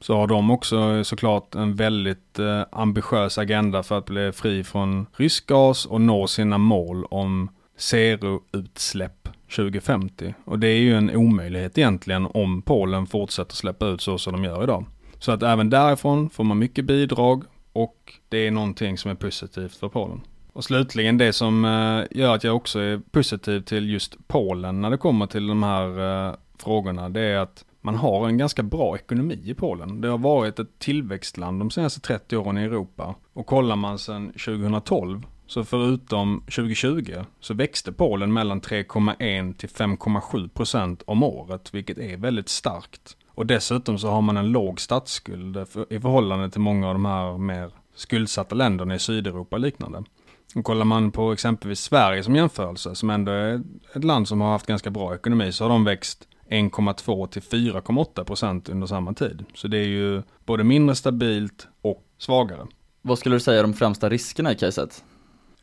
så 0.00 0.16
har 0.16 0.26
de 0.26 0.50
också 0.50 1.04
såklart 1.04 1.54
en 1.54 1.74
väldigt 1.74 2.38
eh, 2.38 2.62
ambitiös 2.72 3.38
agenda 3.38 3.82
för 3.82 3.98
att 3.98 4.06
bli 4.06 4.32
fri 4.32 4.64
från 4.64 5.06
rysk 5.16 5.46
gas 5.46 5.86
och 5.86 6.00
nå 6.00 6.26
sina 6.26 6.58
mål 6.58 7.04
om 7.04 7.50
zero-utsläpp 7.78 9.28
2050. 9.56 10.34
Och 10.44 10.58
det 10.58 10.68
är 10.68 10.78
ju 10.78 10.94
en 10.96 11.16
omöjlighet 11.16 11.78
egentligen 11.78 12.26
om 12.34 12.62
Polen 12.62 13.06
fortsätter 13.06 13.54
släppa 13.54 13.86
ut 13.86 14.00
så 14.00 14.18
som 14.18 14.32
de 14.32 14.44
gör 14.44 14.62
idag. 14.62 14.84
Så 15.18 15.32
att 15.32 15.42
även 15.42 15.70
därifrån 15.70 16.30
får 16.30 16.44
man 16.44 16.58
mycket 16.58 16.84
bidrag 16.84 17.44
och 17.74 18.14
det 18.28 18.38
är 18.38 18.50
någonting 18.50 18.98
som 18.98 19.10
är 19.10 19.14
positivt 19.14 19.76
för 19.76 19.88
Polen. 19.88 20.20
Och 20.52 20.64
slutligen 20.64 21.18
det 21.18 21.32
som 21.32 21.64
eh, 21.64 22.18
gör 22.18 22.34
att 22.34 22.44
jag 22.44 22.56
också 22.56 22.78
är 22.78 23.00
positiv 23.10 23.60
till 23.60 23.90
just 23.90 24.28
Polen 24.28 24.80
när 24.80 24.90
det 24.90 24.96
kommer 24.96 25.26
till 25.26 25.46
de 25.46 25.62
här 25.62 26.28
eh, 26.28 26.34
frågorna, 26.58 27.08
det 27.08 27.20
är 27.20 27.38
att 27.38 27.64
man 27.80 27.94
har 27.94 28.28
en 28.28 28.38
ganska 28.38 28.62
bra 28.62 28.96
ekonomi 28.96 29.40
i 29.44 29.54
Polen. 29.54 30.00
Det 30.00 30.08
har 30.08 30.18
varit 30.18 30.58
ett 30.58 30.78
tillväxtland 30.78 31.60
de 31.60 31.70
senaste 31.70 32.00
30 32.00 32.36
åren 32.36 32.58
i 32.58 32.62
Europa. 32.62 33.14
Och 33.32 33.46
kollar 33.46 33.76
man 33.76 33.98
sedan 33.98 34.32
2012 34.32 35.26
så 35.46 35.64
förutom 35.64 36.40
2020 36.40 37.14
så 37.40 37.54
växte 37.54 37.92
Polen 37.92 38.32
mellan 38.32 38.60
3,1 38.60 39.54
till 39.54 39.68
5,7 39.68 40.48
procent 40.48 41.02
om 41.06 41.22
året, 41.22 41.74
vilket 41.74 41.98
är 41.98 42.16
väldigt 42.16 42.48
starkt. 42.48 43.16
Och 43.34 43.46
dessutom 43.46 43.98
så 43.98 44.08
har 44.08 44.22
man 44.22 44.36
en 44.36 44.52
låg 44.52 44.80
statsskuld 44.80 45.56
i 45.90 46.00
förhållande 46.00 46.50
till 46.50 46.60
många 46.60 46.88
av 46.88 46.94
de 46.94 47.04
här 47.04 47.38
mer 47.38 47.70
skuldsatta 47.94 48.54
länderna 48.54 48.94
i 48.94 48.98
Sydeuropa 48.98 49.56
och 49.56 49.60
liknande. 49.60 50.04
Och 50.54 50.64
kollar 50.64 50.84
man 50.84 51.10
på 51.10 51.32
exempelvis 51.32 51.80
Sverige 51.80 52.22
som 52.22 52.36
jämförelse, 52.36 52.94
som 52.94 53.10
ändå 53.10 53.32
är 53.32 53.62
ett 53.94 54.04
land 54.04 54.28
som 54.28 54.40
har 54.40 54.50
haft 54.50 54.66
ganska 54.66 54.90
bra 54.90 55.14
ekonomi, 55.14 55.52
så 55.52 55.64
har 55.64 55.68
de 55.68 55.84
växt 55.84 56.28
1,2 56.50 57.26
till 57.26 57.42
4,8 57.42 58.24
procent 58.24 58.68
under 58.68 58.86
samma 58.86 59.14
tid. 59.14 59.44
Så 59.54 59.68
det 59.68 59.78
är 59.78 59.86
ju 59.86 60.22
både 60.44 60.64
mindre 60.64 60.94
stabilt 60.94 61.68
och 61.82 62.04
svagare. 62.18 62.66
Vad 63.02 63.18
skulle 63.18 63.36
du 63.36 63.40
säga 63.40 63.58
är 63.58 63.62
de 63.62 63.74
främsta 63.74 64.08
riskerna 64.08 64.52
i 64.52 64.54
caset? 64.54 65.04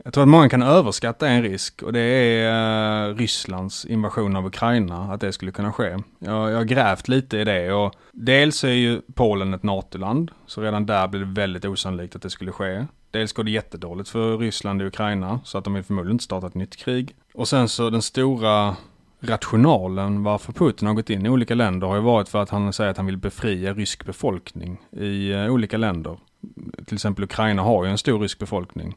Jag 0.04 0.14
tror 0.14 0.22
att 0.22 0.30
många 0.30 0.50
kan 0.50 0.62
överskatta 0.62 1.28
en 1.28 1.44
risk 1.44 1.84
och 1.84 1.94
det 1.94 2.00
är 2.00 3.10
eh, 3.10 3.16
Rysslands 3.16 3.86
invasion 3.86 4.36
av 4.36 4.46
Ukraina, 4.46 5.14
att 5.14 5.22
det 5.22 5.32
skulle 5.32 5.52
kunna 5.52 5.74
ske. 5.74 5.98
Jag, 6.20 6.52
jag 6.52 6.58
har 6.58 6.64
grävt 6.64 7.08
lite 7.08 7.38
i 7.38 7.44
det 7.44 7.74
och 7.74 7.96
dels 8.12 8.64
är 8.64 8.70
ju 8.70 9.02
Polen 9.14 9.54
ett 9.54 9.64
NATO-land, 9.64 10.32
så 10.46 10.62
redan 10.62 10.86
där 10.86 11.08
blir 11.08 11.20
det 11.20 11.42
väldigt 11.42 11.66
osannolikt 11.66 12.16
att 12.16 12.22
det 12.22 12.30
skulle 12.30 12.52
ske. 12.52 12.86
Dels 13.12 13.34
går 13.34 13.44
det 13.44 13.52
jättedåligt 13.52 14.10
för 14.10 14.38
Ryssland 14.38 14.82
i 14.82 14.86
Ukraina, 14.86 15.40
så 15.44 15.58
att 15.58 15.64
de 15.64 15.74
vill 15.74 15.84
förmodligen 15.84 16.16
inte 16.16 16.24
starta 16.24 16.48
ett 16.48 16.56
nytt 16.56 16.76
krig. 16.76 17.16
Och 17.34 17.48
sen 17.48 17.70
så 17.70 17.90
den 17.90 18.02
stora 18.02 18.76
rationalen 19.20 20.24
varför 20.24 20.54
Putin 20.54 20.88
har 20.88 20.96
gått 20.96 21.10
in 21.10 21.26
i 21.26 21.30
olika 21.30 21.56
länder 21.56 21.88
har 21.88 21.96
ju 21.96 22.02
varit 22.02 22.30
för 22.30 22.42
att 22.42 22.50
han 22.50 22.74
säger 22.74 22.92
att 22.92 22.98
han 22.98 23.06
vill 23.06 23.18
befria 23.18 23.74
rysk 23.74 24.06
befolkning 24.06 24.78
i 24.92 25.32
eh, 25.32 25.48
olika 25.48 25.78
länder. 25.78 26.18
Till 26.86 26.96
exempel 26.96 27.24
Ukraina 27.24 27.62
har 27.62 27.86
ju 27.86 27.92
en 27.92 27.98
stor 27.98 28.20
rysk 28.20 28.40
befolkning. 28.40 28.96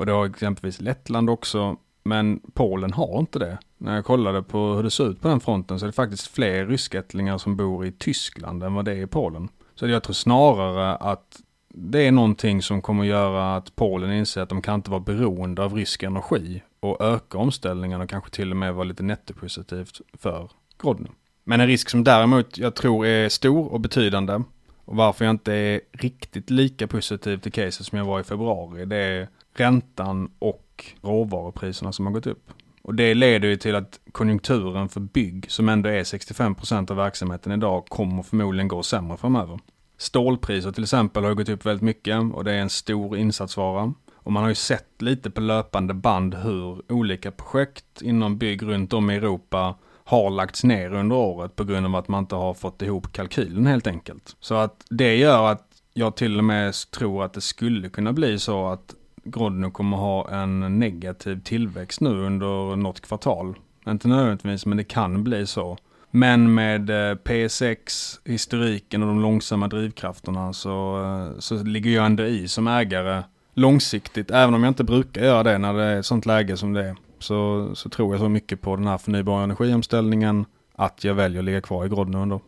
Och 0.00 0.06
det 0.06 0.12
har 0.12 0.26
exempelvis 0.26 0.80
Lettland 0.80 1.30
också. 1.30 1.76
Men 2.02 2.40
Polen 2.54 2.92
har 2.92 3.18
inte 3.18 3.38
det. 3.38 3.58
När 3.78 3.94
jag 3.94 4.04
kollade 4.04 4.42
på 4.42 4.74
hur 4.74 4.82
det 4.82 4.90
ser 4.90 5.10
ut 5.10 5.20
på 5.20 5.28
den 5.28 5.40
fronten 5.40 5.78
så 5.78 5.84
är 5.84 5.86
det 5.86 5.92
faktiskt 5.92 6.26
fler 6.26 6.66
ryskättlingar 6.66 7.38
som 7.38 7.56
bor 7.56 7.86
i 7.86 7.92
Tyskland 7.92 8.62
än 8.62 8.74
vad 8.74 8.84
det 8.84 8.92
är 8.92 9.02
i 9.02 9.06
Polen. 9.06 9.48
Så 9.74 9.88
jag 9.88 10.02
tror 10.02 10.14
snarare 10.14 10.96
att 10.96 11.40
det 11.68 12.06
är 12.06 12.12
någonting 12.12 12.62
som 12.62 12.82
kommer 12.82 13.04
göra 13.04 13.56
att 13.56 13.76
Polen 13.76 14.12
inser 14.12 14.40
att 14.40 14.48
de 14.48 14.62
kan 14.62 14.74
inte 14.74 14.90
vara 14.90 15.00
beroende 15.00 15.64
av 15.64 15.74
rysk 15.74 16.02
energi 16.02 16.62
och 16.80 17.00
öka 17.00 17.38
omställningen 17.38 18.00
och 18.00 18.10
kanske 18.10 18.30
till 18.30 18.50
och 18.50 18.56
med 18.56 18.74
vara 18.74 18.84
lite 18.84 19.02
nettopositivt 19.02 20.00
för 20.18 20.50
Grodno. 20.82 21.08
Men 21.44 21.60
en 21.60 21.66
risk 21.66 21.90
som 21.90 22.04
däremot 22.04 22.58
jag 22.58 22.74
tror 22.74 23.06
är 23.06 23.28
stor 23.28 23.72
och 23.72 23.80
betydande 23.80 24.42
och 24.84 24.96
varför 24.96 25.24
jag 25.24 25.32
inte 25.32 25.52
är 25.52 25.80
riktigt 25.92 26.50
lika 26.50 26.86
positiv 26.86 27.36
till 27.36 27.52
caset 27.52 27.86
som 27.86 27.98
jag 27.98 28.04
var 28.04 28.20
i 28.20 28.24
februari, 28.24 28.84
det 28.84 28.96
är 28.96 29.28
räntan 29.60 30.30
och 30.38 30.84
råvarupriserna 31.02 31.92
som 31.92 32.06
har 32.06 32.12
gått 32.12 32.26
upp. 32.26 32.50
Och 32.82 32.94
det 32.94 33.14
leder 33.14 33.48
ju 33.48 33.56
till 33.56 33.74
att 33.74 34.00
konjunkturen 34.12 34.88
för 34.88 35.00
bygg, 35.00 35.50
som 35.50 35.68
ändå 35.68 35.88
är 35.88 36.02
65% 36.02 36.90
av 36.90 36.96
verksamheten 36.96 37.52
idag, 37.52 37.86
kommer 37.88 38.22
förmodligen 38.22 38.68
gå 38.68 38.82
sämre 38.82 39.16
framöver. 39.16 39.58
Stålpriser 39.98 40.72
till 40.72 40.82
exempel 40.82 41.24
har 41.24 41.34
gått 41.34 41.48
upp 41.48 41.66
väldigt 41.66 41.82
mycket 41.82 42.34
och 42.34 42.44
det 42.44 42.52
är 42.52 42.58
en 42.58 42.70
stor 42.70 43.16
insatsvara. 43.16 43.94
Och 44.14 44.32
man 44.32 44.42
har 44.42 44.48
ju 44.48 44.54
sett 44.54 45.02
lite 45.02 45.30
på 45.30 45.40
löpande 45.40 45.94
band 45.94 46.34
hur 46.34 46.92
olika 46.92 47.30
projekt 47.30 48.02
inom 48.02 48.38
bygg 48.38 48.62
runt 48.62 48.92
om 48.92 49.10
i 49.10 49.16
Europa 49.16 49.74
har 50.04 50.30
lagts 50.30 50.64
ner 50.64 50.94
under 50.94 51.16
året 51.16 51.56
på 51.56 51.64
grund 51.64 51.86
av 51.86 51.96
att 51.96 52.08
man 52.08 52.22
inte 52.22 52.34
har 52.34 52.54
fått 52.54 52.82
ihop 52.82 53.12
kalkylen 53.12 53.66
helt 53.66 53.86
enkelt. 53.86 54.36
Så 54.40 54.54
att 54.54 54.84
det 54.90 55.16
gör 55.16 55.52
att 55.52 55.66
jag 55.94 56.16
till 56.16 56.38
och 56.38 56.44
med 56.44 56.74
tror 56.90 57.24
att 57.24 57.32
det 57.32 57.40
skulle 57.40 57.88
kunna 57.88 58.12
bli 58.12 58.38
så 58.38 58.66
att 58.66 58.94
Grodno 59.24 59.70
kommer 59.70 59.96
ha 59.96 60.30
en 60.30 60.78
negativ 60.78 61.40
tillväxt 61.44 62.00
nu 62.00 62.08
under 62.08 62.76
något 62.76 63.00
kvartal. 63.00 63.54
Inte 63.88 64.08
nödvändigtvis, 64.08 64.66
men 64.66 64.76
det 64.76 64.84
kan 64.84 65.24
bli 65.24 65.46
så. 65.46 65.78
Men 66.10 66.54
med 66.54 66.90
eh, 66.90 67.14
P6, 67.14 67.76
historiken 68.24 69.02
och 69.02 69.08
de 69.08 69.20
långsamma 69.20 69.68
drivkrafterna 69.68 70.52
så, 70.52 71.04
eh, 71.04 71.38
så 71.38 71.62
ligger 71.62 71.90
jag 71.90 72.06
ändå 72.06 72.24
i 72.24 72.48
som 72.48 72.66
ägare 72.66 73.22
långsiktigt, 73.54 74.30
även 74.30 74.54
om 74.54 74.62
jag 74.62 74.70
inte 74.70 74.84
brukar 74.84 75.24
göra 75.24 75.42
det 75.42 75.58
när 75.58 75.74
det 75.74 75.84
är 75.84 75.98
ett 75.98 76.06
sånt 76.06 76.26
läge 76.26 76.56
som 76.56 76.72
det 76.72 76.84
är. 76.84 76.96
Så, 77.18 77.70
så 77.74 77.88
tror 77.88 78.14
jag 78.14 78.20
så 78.20 78.28
mycket 78.28 78.60
på 78.60 78.76
den 78.76 78.86
här 78.86 78.98
förnybara 78.98 79.44
energiomställningen 79.44 80.44
att 80.74 81.04
jag 81.04 81.14
väljer 81.14 81.38
att 81.38 81.44
ligga 81.44 81.60
kvar 81.60 81.86
i 81.86 81.88
Grodno 81.88 82.18
ändå. 82.18 82.40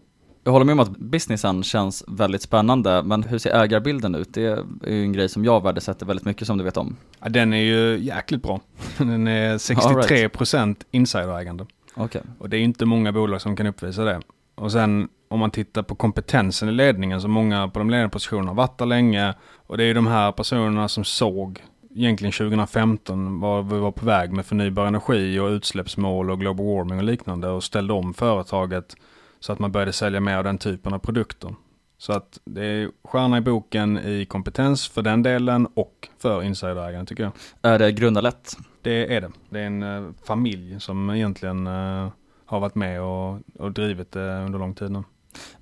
Jag 0.44 0.52
håller 0.52 0.64
med 0.64 0.72
om 0.72 0.80
att 0.80 0.96
businessen 0.96 1.62
känns 1.62 2.04
väldigt 2.06 2.42
spännande, 2.42 3.02
men 3.02 3.22
hur 3.22 3.38
ser 3.38 3.62
ägarbilden 3.62 4.14
ut? 4.14 4.34
Det 4.34 4.44
är 4.82 4.92
ju 4.92 5.02
en 5.02 5.12
grej 5.12 5.28
som 5.28 5.44
jag 5.44 5.62
värdesätter 5.62 6.06
väldigt 6.06 6.26
mycket 6.26 6.46
som 6.46 6.58
du 6.58 6.64
vet 6.64 6.76
om. 6.76 6.96
Ja, 7.20 7.28
den 7.28 7.52
är 7.52 7.62
ju 7.62 7.98
jäkligt 7.98 8.42
bra. 8.42 8.60
Den 8.98 9.28
är 9.28 9.58
63% 9.58 10.66
right. 10.66 10.86
insiderägande. 10.90 11.66
Okay. 11.96 12.22
Och 12.38 12.48
det 12.48 12.56
är 12.56 12.60
inte 12.60 12.86
många 12.86 13.12
bolag 13.12 13.40
som 13.40 13.56
kan 13.56 13.66
uppvisa 13.66 14.04
det. 14.04 14.20
Och 14.54 14.72
sen 14.72 15.08
om 15.28 15.38
man 15.38 15.50
tittar 15.50 15.82
på 15.82 15.94
kompetensen 15.94 16.68
i 16.68 16.72
ledningen 16.72 17.20
så 17.20 17.28
många 17.28 17.68
på 17.68 17.78
de 17.78 17.90
ledande 17.90 18.10
positionerna 18.10 18.50
har 18.50 18.54
varit 18.54 18.78
där 18.78 18.86
länge. 18.86 19.34
Och 19.66 19.76
det 19.76 19.84
är 19.84 19.86
ju 19.86 19.94
de 19.94 20.06
här 20.06 20.32
personerna 20.32 20.88
som 20.88 21.04
såg 21.04 21.62
egentligen 21.94 22.32
2015 22.32 23.40
var 23.40 23.62
vi 23.62 23.78
var 23.78 23.92
på 23.92 24.06
väg 24.06 24.32
med 24.32 24.46
förnybar 24.46 24.86
energi 24.86 25.38
och 25.38 25.48
utsläppsmål 25.48 26.30
och 26.30 26.40
global 26.40 26.66
warming 26.66 26.98
och 26.98 27.04
liknande 27.04 27.48
och 27.48 27.64
ställde 27.64 27.92
om 27.92 28.14
företaget 28.14 28.96
så 29.42 29.52
att 29.52 29.58
man 29.58 29.72
började 29.72 29.92
sälja 29.92 30.20
mer 30.20 30.36
av 30.36 30.44
den 30.44 30.58
typen 30.58 30.94
av 30.94 30.98
produkter. 30.98 31.54
Så 31.98 32.12
att 32.12 32.40
det 32.44 32.64
är 32.64 32.90
stjärna 33.04 33.38
i 33.38 33.40
boken 33.40 33.98
i 33.98 34.26
kompetens 34.26 34.88
för 34.88 35.02
den 35.02 35.22
delen 35.22 35.68
och 35.74 36.08
för 36.18 36.42
insiderägaren 36.42 37.06
tycker 37.06 37.22
jag. 37.22 37.32
Är 37.62 37.78
det 37.78 37.92
grundarlätt? 37.92 38.56
Det 38.82 39.16
är 39.16 39.20
det. 39.20 39.30
Det 39.50 39.60
är 39.60 39.66
en 39.66 39.82
uh, 39.82 40.10
familj 40.26 40.80
som 40.80 41.10
egentligen 41.10 41.66
uh, 41.66 42.08
har 42.46 42.60
varit 42.60 42.74
med 42.74 43.02
och, 43.02 43.38
och 43.58 43.72
drivit 43.72 44.12
det 44.12 44.44
under 44.44 44.58
lång 44.58 44.74
tid 44.74 44.90
nu. 44.90 45.02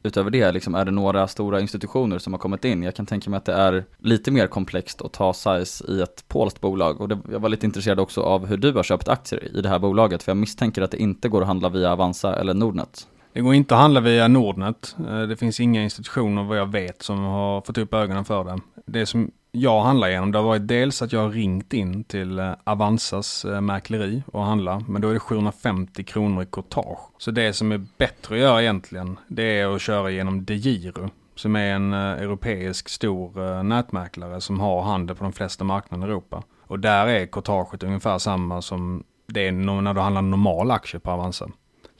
Utöver 0.03 0.31
det, 0.31 0.53
liksom, 0.53 0.75
är 0.75 0.85
det 0.85 0.91
några 0.91 1.29
stora 1.29 1.61
institutioner 1.61 2.19
som 2.19 2.33
har 2.33 2.39
kommit 2.39 2.65
in? 2.65 2.83
Jag 2.83 2.95
kan 2.95 3.07
tänka 3.07 3.31
mig 3.31 3.39
att 3.39 3.45
det 3.45 3.53
är 3.53 3.85
lite 3.99 4.31
mer 4.31 4.47
komplext 4.47 5.03
att 5.03 5.13
ta 5.13 5.33
size 5.33 5.85
i 5.89 6.01
ett 6.03 6.25
polskt 6.29 6.61
bolag 6.61 7.01
och 7.01 7.09
det, 7.09 7.19
jag 7.33 7.41
var 7.41 7.49
lite 7.49 7.67
intresserad 7.67 8.01
också 8.01 8.23
av 8.23 8.47
hur 8.47 8.57
du 8.57 8.73
har 8.73 8.83
köpt 8.83 9.09
aktier 9.09 9.57
i 9.57 9.61
det 9.61 9.69
här 9.69 9.79
bolaget 9.79 10.23
för 10.23 10.33
jag 10.33 10.37
misstänker 10.37 10.83
att 10.83 10.91
det 10.91 10.99
inte 10.99 11.29
går 11.29 11.41
att 11.41 11.47
handla 11.47 11.69
via 11.69 11.93
Avanza 11.93 12.37
eller 12.37 12.55
Nordnet. 12.55 13.07
Det 13.33 13.41
går 13.41 13.55
inte 13.55 13.75
att 13.75 13.81
handla 13.81 14.01
via 14.01 14.29
Nordnet. 14.29 14.97
Eh, 15.09 15.23
det 15.23 15.37
finns 15.37 15.61
inga 15.61 15.83
institutioner 15.83 16.43
vad 16.45 16.59
jag 16.59 16.73
vet 16.73 17.03
som 17.03 17.19
har 17.19 17.61
fått 17.61 17.79
upp 17.79 17.95
ögonen 17.95 18.25
för 18.25 18.45
det. 18.45 18.59
Det 18.87 19.07
som 19.07 19.31
jag 19.53 19.83
handlar 19.83 20.09
genom, 20.09 20.33
det 20.33 20.39
har 20.39 20.45
varit 20.45 20.69
dels 20.69 21.03
att 21.03 21.13
jag 21.13 21.21
har 21.21 21.31
ringt 21.31 21.73
in 21.73 22.05
till 22.05 22.39
eh, 22.39 22.53
Avanzas 22.65 23.45
eh, 23.45 23.61
mäkleri 23.61 24.23
och 24.27 24.45
handla, 24.45 24.85
men 24.89 25.03
då 25.03 25.09
är 25.09 25.15
det 25.15 25.21
750 25.21 26.05
kronor 26.05 26.43
i 26.43 26.47
courtage. 26.47 26.99
Så 27.19 27.31
det 27.31 27.53
som 27.53 27.73
är 27.73 27.87
bättre 27.99 28.35
att 28.35 28.41
göra 28.41 28.63
egentligen, 28.63 29.19
det 29.29 29.59
är 29.59 29.75
att 29.75 29.83
köra 29.83 30.11
genom 30.11 30.45
DeGiro, 30.45 31.11
som 31.35 31.57
är 31.57 31.75
en 31.75 31.93
europeisk 31.93 32.89
stor 32.89 33.63
nätmäklare 33.63 34.41
som 34.41 34.61
har 34.61 34.83
handel 34.83 35.17
på 35.17 35.25
de 35.25 35.33
flesta 35.33 35.65
marknader 35.65 36.07
i 36.07 36.11
Europa. 36.11 36.43
Och 36.67 36.81
där 36.81 37.07
är 37.07 37.27
courtaget 37.27 37.83
ungefär 37.83 38.19
samma 38.19 38.63
som 38.63 39.05
det 39.27 39.49
är 39.49 39.53
när 39.53 39.95
du 39.95 40.01
handlar 40.01 40.23
normal 40.23 40.71
aktie 40.71 41.01
på 41.01 41.11
Avanza. 41.11 41.51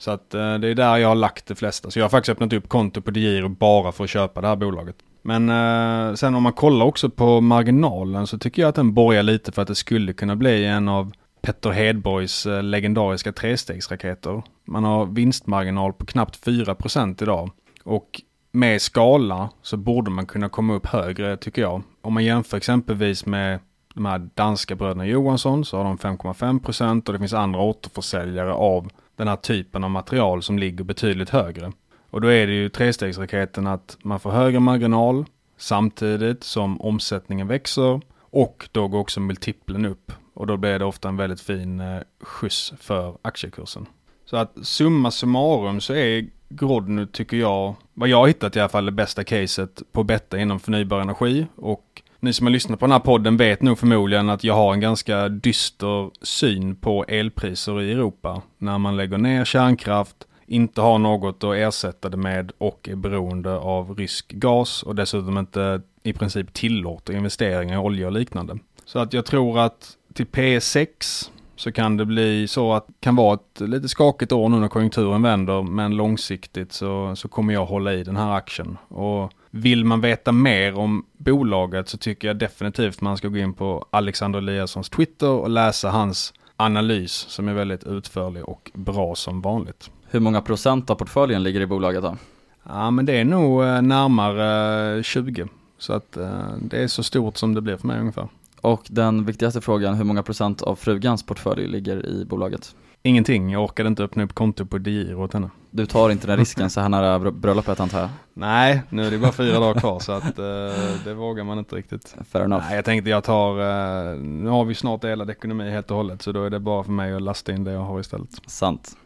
Så 0.01 0.11
att 0.11 0.33
eh, 0.33 0.53
det 0.53 0.67
är 0.67 0.75
där 0.75 0.97
jag 0.97 1.07
har 1.07 1.15
lagt 1.15 1.45
det 1.45 1.55
flesta. 1.55 1.91
Så 1.91 1.99
jag 1.99 2.03
har 2.03 2.09
faktiskt 2.09 2.29
öppnat 2.29 2.53
upp 2.53 2.69
konto 2.69 3.01
på 3.01 3.11
DeGiro 3.11 3.49
bara 3.49 3.91
för 3.91 4.03
att 4.03 4.09
köpa 4.09 4.41
det 4.41 4.47
här 4.47 4.55
bolaget. 4.55 4.95
Men 5.21 5.49
eh, 5.49 6.15
sen 6.15 6.35
om 6.35 6.43
man 6.43 6.53
kollar 6.53 6.85
också 6.85 7.09
på 7.09 7.41
marginalen 7.41 8.27
så 8.27 8.37
tycker 8.37 8.61
jag 8.61 8.69
att 8.69 8.75
den 8.75 8.93
borgar 8.93 9.23
lite 9.23 9.51
för 9.51 9.61
att 9.61 9.67
det 9.67 9.75
skulle 9.75 10.13
kunna 10.13 10.35
bli 10.35 10.65
en 10.65 10.87
av 10.87 11.11
Petter 11.41 11.69
Hedborgs 11.69 12.45
eh, 12.45 12.63
legendariska 12.63 13.31
trestegsraketer. 13.31 14.43
Man 14.65 14.83
har 14.83 15.05
vinstmarginal 15.05 15.93
på 15.93 16.05
knappt 16.05 16.45
4% 16.45 17.23
idag. 17.23 17.49
Och 17.83 18.21
med 18.51 18.81
skala 18.81 19.49
så 19.61 19.77
borde 19.77 20.11
man 20.11 20.25
kunna 20.25 20.49
komma 20.49 20.73
upp 20.73 20.85
högre 20.85 21.37
tycker 21.37 21.61
jag. 21.61 21.83
Om 22.01 22.13
man 22.13 22.23
jämför 22.23 22.57
exempelvis 22.57 23.25
med 23.25 23.59
de 23.93 24.05
här 24.05 24.29
danska 24.33 24.75
bröderna 24.75 25.05
Johansson 25.05 25.65
så 25.65 25.77
har 25.77 25.83
de 25.83 25.97
5,5% 25.97 27.07
och 27.07 27.13
det 27.13 27.19
finns 27.19 27.33
andra 27.33 27.59
återförsäljare 27.59 28.53
av 28.53 28.89
den 29.15 29.27
här 29.27 29.35
typen 29.35 29.83
av 29.83 29.91
material 29.91 30.43
som 30.43 30.59
ligger 30.59 30.83
betydligt 30.83 31.29
högre. 31.29 31.71
Och 32.09 32.21
då 32.21 32.27
är 32.27 32.47
det 32.47 32.53
ju 32.53 32.69
trestegsraketen 32.69 33.67
att 33.67 33.97
man 34.03 34.19
får 34.19 34.31
högre 34.31 34.59
marginal 34.59 35.25
samtidigt 35.57 36.43
som 36.43 36.81
omsättningen 36.81 37.47
växer 37.47 38.01
och 38.19 38.69
då 38.71 38.87
går 38.87 38.99
också 38.99 39.19
multiplen 39.19 39.85
upp. 39.85 40.11
Och 40.33 40.47
då 40.47 40.57
blir 40.57 40.79
det 40.79 40.85
ofta 40.85 41.09
en 41.09 41.17
väldigt 41.17 41.41
fin 41.41 41.79
eh, 41.79 42.01
skjuts 42.21 42.73
för 42.79 43.17
aktiekursen. 43.21 43.85
Så 44.25 44.37
att 44.37 44.53
summa 44.61 45.11
summarum 45.11 45.81
så 45.81 45.93
är 45.93 46.27
Grodno 46.49 47.05
tycker 47.05 47.37
jag, 47.37 47.75
vad 47.93 48.09
jag 48.09 48.17
har 48.17 48.27
hittat 48.27 48.55
i 48.55 48.59
alla 48.59 48.69
fall 48.69 48.85
det 48.85 48.91
bästa 48.91 49.23
caset 49.23 49.81
på 49.91 50.03
betta 50.03 50.39
inom 50.39 50.59
förnybar 50.59 51.01
energi 51.01 51.47
och 51.55 52.01
ni 52.21 52.33
som 52.33 52.47
har 52.47 52.51
lyssnat 52.51 52.79
på 52.79 52.85
den 52.85 52.91
här 52.91 52.99
podden 52.99 53.37
vet 53.37 53.61
nog 53.61 53.79
förmodligen 53.79 54.29
att 54.29 54.43
jag 54.43 54.53
har 54.53 54.73
en 54.73 54.79
ganska 54.79 55.29
dyster 55.29 56.09
syn 56.21 56.75
på 56.75 57.05
elpriser 57.07 57.81
i 57.81 57.91
Europa. 57.91 58.41
När 58.57 58.77
man 58.77 58.97
lägger 58.97 59.17
ner 59.17 59.45
kärnkraft, 59.45 60.15
inte 60.45 60.81
har 60.81 60.97
något 60.97 61.43
att 61.43 61.55
ersätta 61.55 62.09
det 62.09 62.17
med 62.17 62.51
och 62.57 62.89
är 62.91 62.95
beroende 62.95 63.57
av 63.57 63.95
rysk 63.97 64.31
gas 64.31 64.83
och 64.83 64.95
dessutom 64.95 65.37
inte 65.37 65.81
i 66.03 66.13
princip 66.13 66.53
tillåter 66.53 67.13
investeringar 67.13 67.75
i 67.75 67.77
olja 67.77 68.07
och 68.07 68.13
liknande. 68.13 68.57
Så 68.85 68.99
att 68.99 69.13
jag 69.13 69.25
tror 69.25 69.59
att 69.59 69.97
till 70.13 70.25
P6 70.25 71.29
så 71.55 71.71
kan 71.71 71.97
det 71.97 72.05
bli 72.05 72.47
så 72.47 72.73
att 72.73 72.87
det 72.87 72.93
kan 72.99 73.15
vara 73.15 73.33
ett 73.33 73.59
lite 73.59 73.89
skakigt 73.89 74.31
år 74.31 74.49
nu 74.49 74.57
när 74.59 74.67
konjunkturen 74.67 75.21
vänder 75.21 75.61
men 75.61 75.95
långsiktigt 75.95 76.73
så, 76.73 77.15
så 77.15 77.27
kommer 77.27 77.53
jag 77.53 77.65
hålla 77.65 77.93
i 77.93 78.03
den 78.03 78.17
här 78.17 78.31
aktien. 78.31 78.77
Och 78.87 79.31
vill 79.51 79.85
man 79.85 80.01
veta 80.01 80.31
mer 80.31 80.77
om 80.77 81.05
bolaget 81.17 81.89
så 81.89 81.97
tycker 81.97 82.27
jag 82.27 82.37
definitivt 82.37 83.01
man 83.01 83.17
ska 83.17 83.27
gå 83.27 83.37
in 83.37 83.53
på 83.53 83.85
Alexander 83.89 84.39
Eliassons 84.39 84.89
Twitter 84.89 85.29
och 85.29 85.49
läsa 85.49 85.89
hans 85.89 86.33
analys 86.57 87.11
som 87.11 87.47
är 87.47 87.53
väldigt 87.53 87.83
utförlig 87.83 88.43
och 88.43 88.71
bra 88.73 89.15
som 89.15 89.41
vanligt. 89.41 89.91
Hur 90.09 90.19
många 90.19 90.41
procent 90.41 90.89
av 90.89 90.95
portföljen 90.95 91.43
ligger 91.43 91.61
i 91.61 91.67
bolaget 91.67 92.03
då? 92.03 92.17
Ja 92.63 92.91
men 92.91 93.05
det 93.05 93.19
är 93.19 93.25
nog 93.25 93.63
eh, 93.63 93.81
närmare 93.81 95.03
20. 95.03 95.47
Så 95.77 95.93
att 95.93 96.17
eh, 96.17 96.53
det 96.61 96.83
är 96.83 96.87
så 96.87 97.03
stort 97.03 97.37
som 97.37 97.53
det 97.53 97.61
blir 97.61 97.77
för 97.77 97.87
mig 97.87 97.99
ungefär. 97.99 98.27
Och 98.61 98.83
den 98.89 99.25
viktigaste 99.25 99.61
frågan, 99.61 99.95
hur 99.95 100.03
många 100.03 100.23
procent 100.23 100.61
av 100.61 100.75
frugans 100.75 101.25
portfölj 101.25 101.67
ligger 101.67 102.05
i 102.05 102.25
bolaget? 102.25 102.75
Ingenting, 103.03 103.49
jag 103.49 103.63
orkade 103.63 103.87
inte 103.87 104.03
öppna 104.03 104.23
upp 104.23 104.33
konto 104.33 104.65
på 104.65 104.77
Digiro 104.77 105.23
åt 105.23 105.33
henne. 105.33 105.49
Du 105.71 105.85
tar 105.85 106.09
inte 106.09 106.27
den 106.27 106.37
risken 106.37 106.69
så 106.69 106.81
här 106.81 106.89
nära 106.89 107.31
bröllopet 107.31 107.79
antar 107.79 107.99
jag? 107.99 108.09
Nej, 108.33 108.81
nu 108.89 109.05
är 109.07 109.11
det 109.11 109.17
bara 109.17 109.31
fyra 109.31 109.59
dagar 109.59 109.79
kvar 109.79 109.99
så 109.99 110.11
att 110.11 110.39
uh, 110.39 111.05
det 111.05 111.13
vågar 111.13 111.43
man 111.43 111.59
inte 111.59 111.75
riktigt. 111.75 112.15
Fair 112.31 112.45
enough. 112.45 112.65
Nej, 112.65 112.75
jag 112.75 112.85
tänkte 112.85 113.09
jag 113.09 113.23
tar, 113.23 113.59
uh, 113.59 114.19
nu 114.19 114.49
har 114.49 114.65
vi 114.65 114.75
snart 114.75 115.01
delad 115.01 115.29
ekonomi 115.29 115.71
helt 115.71 115.91
och 115.91 115.97
hållet 115.97 116.21
så 116.21 116.31
då 116.31 116.43
är 116.43 116.49
det 116.49 116.59
bara 116.59 116.83
för 116.83 116.91
mig 116.91 117.13
att 117.13 117.21
lasta 117.21 117.51
in 117.51 117.63
det 117.63 117.71
jag 117.71 117.79
har 117.79 117.99
istället. 117.99 118.29
Sant. 118.47 118.97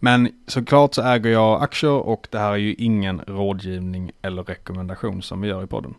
Men 0.00 0.28
såklart 0.46 0.94
så 0.94 1.02
äger 1.02 1.30
jag 1.30 1.62
aktier 1.62 1.90
och 1.90 2.26
det 2.30 2.38
här 2.38 2.52
är 2.52 2.56
ju 2.56 2.74
ingen 2.74 3.20
rådgivning 3.26 4.10
eller 4.22 4.42
rekommendation 4.42 5.22
som 5.22 5.40
vi 5.40 5.48
gör 5.48 5.64
i 5.64 5.66
podden. 5.66 5.94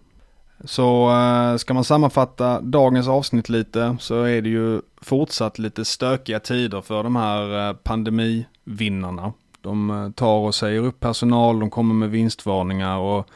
Så 0.63 1.11
eh, 1.11 1.57
ska 1.57 1.73
man 1.73 1.83
sammanfatta 1.83 2.61
dagens 2.61 3.07
avsnitt 3.07 3.49
lite 3.49 3.97
så 3.99 4.23
är 4.23 4.41
det 4.41 4.49
ju 4.49 4.81
fortsatt 5.01 5.59
lite 5.59 5.85
stökiga 5.85 6.39
tider 6.39 6.81
för 6.81 7.03
de 7.03 7.15
här 7.15 7.69
eh, 7.69 7.73
pandemivinnarna. 7.73 9.33
De 9.61 9.89
eh, 9.89 10.09
tar 10.09 10.37
och 10.37 10.55
säger 10.55 10.81
upp 10.81 10.99
personal, 10.99 11.59
de 11.59 11.69
kommer 11.69 11.95
med 11.95 12.09
vinstvarningar 12.09 12.97
och 12.97 13.29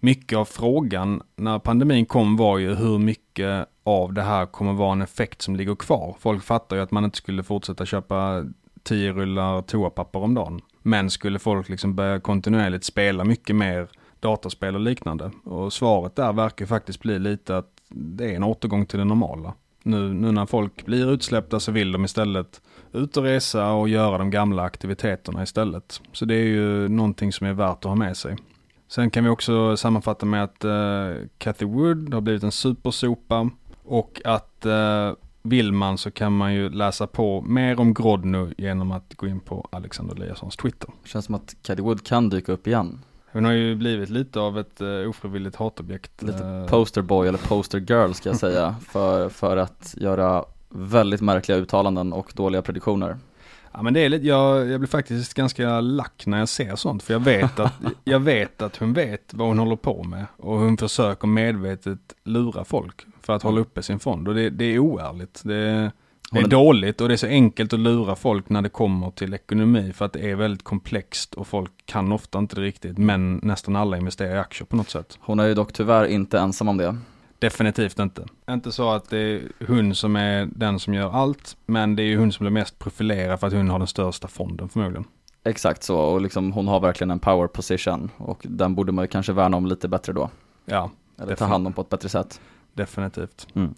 mycket 0.00 0.38
av 0.38 0.44
frågan 0.44 1.22
när 1.36 1.58
pandemin 1.58 2.06
kom 2.06 2.36
var 2.36 2.58
ju 2.58 2.74
hur 2.74 2.98
mycket 2.98 3.68
av 3.84 4.12
det 4.12 4.22
här 4.22 4.46
kommer 4.46 4.72
vara 4.72 4.92
en 4.92 5.02
effekt 5.02 5.42
som 5.42 5.56
ligger 5.56 5.74
kvar. 5.74 6.16
Folk 6.20 6.44
fattar 6.44 6.76
ju 6.76 6.82
att 6.82 6.90
man 6.90 7.04
inte 7.04 7.16
skulle 7.16 7.42
fortsätta 7.42 7.86
köpa 7.86 8.44
tio 8.82 9.12
rullar 9.12 9.62
toapapper 9.62 10.18
om 10.18 10.34
dagen. 10.34 10.60
Men 10.82 11.10
skulle 11.10 11.38
folk 11.38 11.68
liksom 11.68 11.94
börja 11.94 12.20
kontinuerligt 12.20 12.84
spela 12.84 13.24
mycket 13.24 13.56
mer 13.56 13.88
dataspel 14.22 14.74
och 14.74 14.80
liknande? 14.80 15.30
Och 15.44 15.72
svaret 15.72 16.16
där 16.16 16.32
verkar 16.32 16.66
faktiskt 16.66 17.00
bli 17.00 17.18
lite 17.18 17.56
att 17.56 17.70
det 17.88 18.30
är 18.30 18.36
en 18.36 18.44
återgång 18.44 18.86
till 18.86 18.98
det 18.98 19.04
normala. 19.04 19.54
Nu, 19.82 20.12
nu 20.14 20.32
när 20.32 20.46
folk 20.46 20.86
blir 20.86 21.12
utsläppta 21.12 21.60
så 21.60 21.72
vill 21.72 21.92
de 21.92 22.04
istället 22.04 22.60
ut 22.92 23.16
och 23.16 23.22
resa 23.22 23.72
och 23.72 23.88
göra 23.88 24.18
de 24.18 24.30
gamla 24.30 24.62
aktiviteterna 24.62 25.42
istället. 25.42 26.00
Så 26.12 26.24
det 26.24 26.34
är 26.34 26.44
ju 26.44 26.88
någonting 26.88 27.32
som 27.32 27.46
är 27.46 27.52
värt 27.52 27.78
att 27.78 27.84
ha 27.84 27.94
med 27.94 28.16
sig. 28.16 28.36
Sen 28.88 29.10
kan 29.10 29.24
vi 29.24 29.30
också 29.30 29.76
sammanfatta 29.76 30.26
med 30.26 30.44
att 30.44 30.64
uh, 30.64 31.26
Cathy 31.38 31.64
Wood 31.64 32.14
har 32.14 32.20
blivit 32.20 32.42
en 32.42 32.52
supersopa 32.52 33.50
och 33.84 34.20
att 34.24 34.66
uh, 34.66 35.12
vill 35.42 35.72
man 35.72 35.98
så 35.98 36.10
kan 36.10 36.32
man 36.32 36.54
ju 36.54 36.70
läsa 36.70 37.06
på 37.06 37.40
mer 37.40 37.80
om 37.80 37.94
Grodno 37.94 38.50
genom 38.58 38.92
att 38.92 39.14
gå 39.14 39.26
in 39.26 39.40
på 39.40 39.68
Alexander 39.72 40.14
Eliassons 40.14 40.56
Twitter. 40.56 40.88
Det 41.02 41.08
känns 41.08 41.24
som 41.24 41.34
att 41.34 41.56
Cathy 41.62 41.82
Wood 41.82 42.06
kan 42.06 42.28
dyka 42.28 42.52
upp 42.52 42.66
igen. 42.66 42.98
Hon 43.32 43.44
har 43.44 43.52
ju 43.52 43.74
blivit 43.74 44.10
lite 44.10 44.40
av 44.40 44.58
ett 44.58 44.80
uh, 44.80 45.08
ofrivilligt 45.08 45.56
hatobjekt. 45.56 46.22
Lite 46.22 46.44
uh, 46.44 46.66
posterboy 46.66 47.28
eller 47.28 47.38
postergirl 47.38 48.12
ska 48.12 48.28
jag 48.28 48.38
säga, 48.38 48.74
för, 48.88 49.28
för 49.28 49.56
att 49.56 49.94
göra 49.96 50.44
väldigt 50.68 51.20
märkliga 51.20 51.58
uttalanden 51.58 52.12
och 52.12 52.32
dåliga 52.34 52.62
prediktioner. 52.62 53.16
Ja 53.72 53.82
men 53.82 53.94
det 53.94 54.00
är 54.00 54.08
lite, 54.08 54.26
jag, 54.26 54.70
jag 54.70 54.80
blir 54.80 54.88
faktiskt 54.88 55.34
ganska 55.34 55.80
lack 55.80 56.26
när 56.26 56.38
jag 56.38 56.48
ser 56.48 56.76
sånt. 56.76 57.02
För 57.02 57.14
jag 57.14 57.20
vet, 57.20 57.58
att, 57.58 57.72
jag 58.04 58.20
vet 58.20 58.62
att 58.62 58.76
hon 58.76 58.92
vet 58.92 59.34
vad 59.34 59.48
hon 59.48 59.58
håller 59.58 59.76
på 59.76 60.02
med. 60.02 60.26
Och 60.36 60.58
hon 60.58 60.76
försöker 60.76 61.26
medvetet 61.26 62.14
lura 62.24 62.64
folk 62.64 63.06
för 63.20 63.32
att 63.32 63.42
hålla 63.42 63.60
uppe 63.60 63.82
sin 63.82 63.98
fond. 63.98 64.28
Och 64.28 64.34
det, 64.34 64.50
det 64.50 64.64
är 64.64 64.78
oärligt. 64.78 65.40
Det, 65.44 65.90
det 66.32 66.40
är 66.40 66.48
dåligt 66.48 67.00
och 67.00 67.08
det 67.08 67.14
är 67.14 67.16
så 67.16 67.26
enkelt 67.26 67.72
att 67.72 67.80
lura 67.80 68.16
folk 68.16 68.48
när 68.48 68.62
det 68.62 68.68
kommer 68.68 69.10
till 69.10 69.34
ekonomi. 69.34 69.92
För 69.92 70.04
att 70.04 70.12
det 70.12 70.30
är 70.30 70.34
väldigt 70.34 70.64
komplext 70.64 71.34
och 71.34 71.46
folk 71.46 71.72
kan 71.86 72.12
ofta 72.12 72.38
inte 72.38 72.56
det 72.56 72.62
riktigt. 72.62 72.98
Men 72.98 73.40
nästan 73.42 73.76
alla 73.76 73.96
investerar 73.96 74.34
i 74.34 74.38
aktier 74.38 74.66
på 74.66 74.76
något 74.76 74.90
sätt. 74.90 75.18
Hon 75.20 75.40
är 75.40 75.46
ju 75.46 75.54
dock 75.54 75.72
tyvärr 75.72 76.06
inte 76.06 76.38
ensam 76.38 76.68
om 76.68 76.76
det. 76.76 76.96
Definitivt 77.38 77.98
inte. 77.98 78.24
Inte 78.50 78.72
så 78.72 78.90
att 78.90 79.10
det 79.10 79.18
är 79.18 79.42
hon 79.66 79.94
som 79.94 80.16
är 80.16 80.48
den 80.52 80.78
som 80.78 80.94
gör 80.94 81.10
allt, 81.10 81.56
men 81.66 81.96
det 81.96 82.02
är 82.02 82.06
ju 82.06 82.18
hon 82.18 82.32
som 82.32 82.44
blir 82.44 82.52
mest 82.52 82.78
profilerad 82.78 83.40
för 83.40 83.46
att 83.46 83.52
hon 83.52 83.70
har 83.70 83.78
den 83.78 83.88
största 83.88 84.28
fonden 84.28 84.68
förmodligen. 84.68 85.04
Exakt 85.44 85.82
så, 85.82 85.98
och 85.98 86.20
liksom 86.20 86.52
hon 86.52 86.68
har 86.68 86.80
verkligen 86.80 87.10
en 87.10 87.18
power 87.18 87.46
position 87.46 88.10
och 88.16 88.40
den 88.48 88.74
borde 88.74 88.92
man 88.92 89.04
ju 89.04 89.08
kanske 89.08 89.32
värna 89.32 89.56
om 89.56 89.66
lite 89.66 89.88
bättre 89.88 90.12
då. 90.12 90.30
Ja. 90.64 90.90
Eller 91.22 91.34
ta 91.34 91.44
hand 91.44 91.66
om 91.66 91.72
på 91.72 91.80
ett 91.80 91.88
bättre 91.88 92.08
sätt. 92.08 92.40
Definitivt. 92.74 93.46
Mm. 93.54 93.74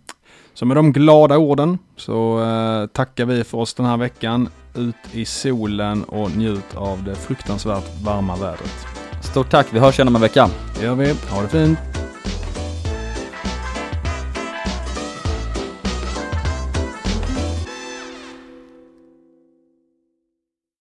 Så 0.54 0.66
med 0.66 0.76
de 0.76 0.92
glada 0.92 1.38
orden 1.38 1.78
så 1.96 2.42
eh, 2.42 2.86
tackar 2.86 3.24
vi 3.24 3.44
för 3.44 3.58
oss 3.58 3.74
den 3.74 3.86
här 3.86 3.96
veckan. 3.96 4.48
Ut 4.74 4.94
i 5.12 5.24
solen 5.24 6.04
och 6.04 6.36
njut 6.36 6.74
av 6.74 7.04
det 7.04 7.14
fruktansvärt 7.14 8.02
varma 8.04 8.36
vädret. 8.36 8.86
Stort 9.22 9.50
tack, 9.50 9.66
vi 9.70 9.78
hörs 9.78 9.98
igen 9.98 10.08
om 10.08 10.14
en 10.14 10.20
vecka. 10.20 10.50
Det 10.78 10.84
gör 10.84 10.94
vi. 10.94 11.14
Ha 11.30 11.42
det 11.42 11.48
fint. 11.48 11.93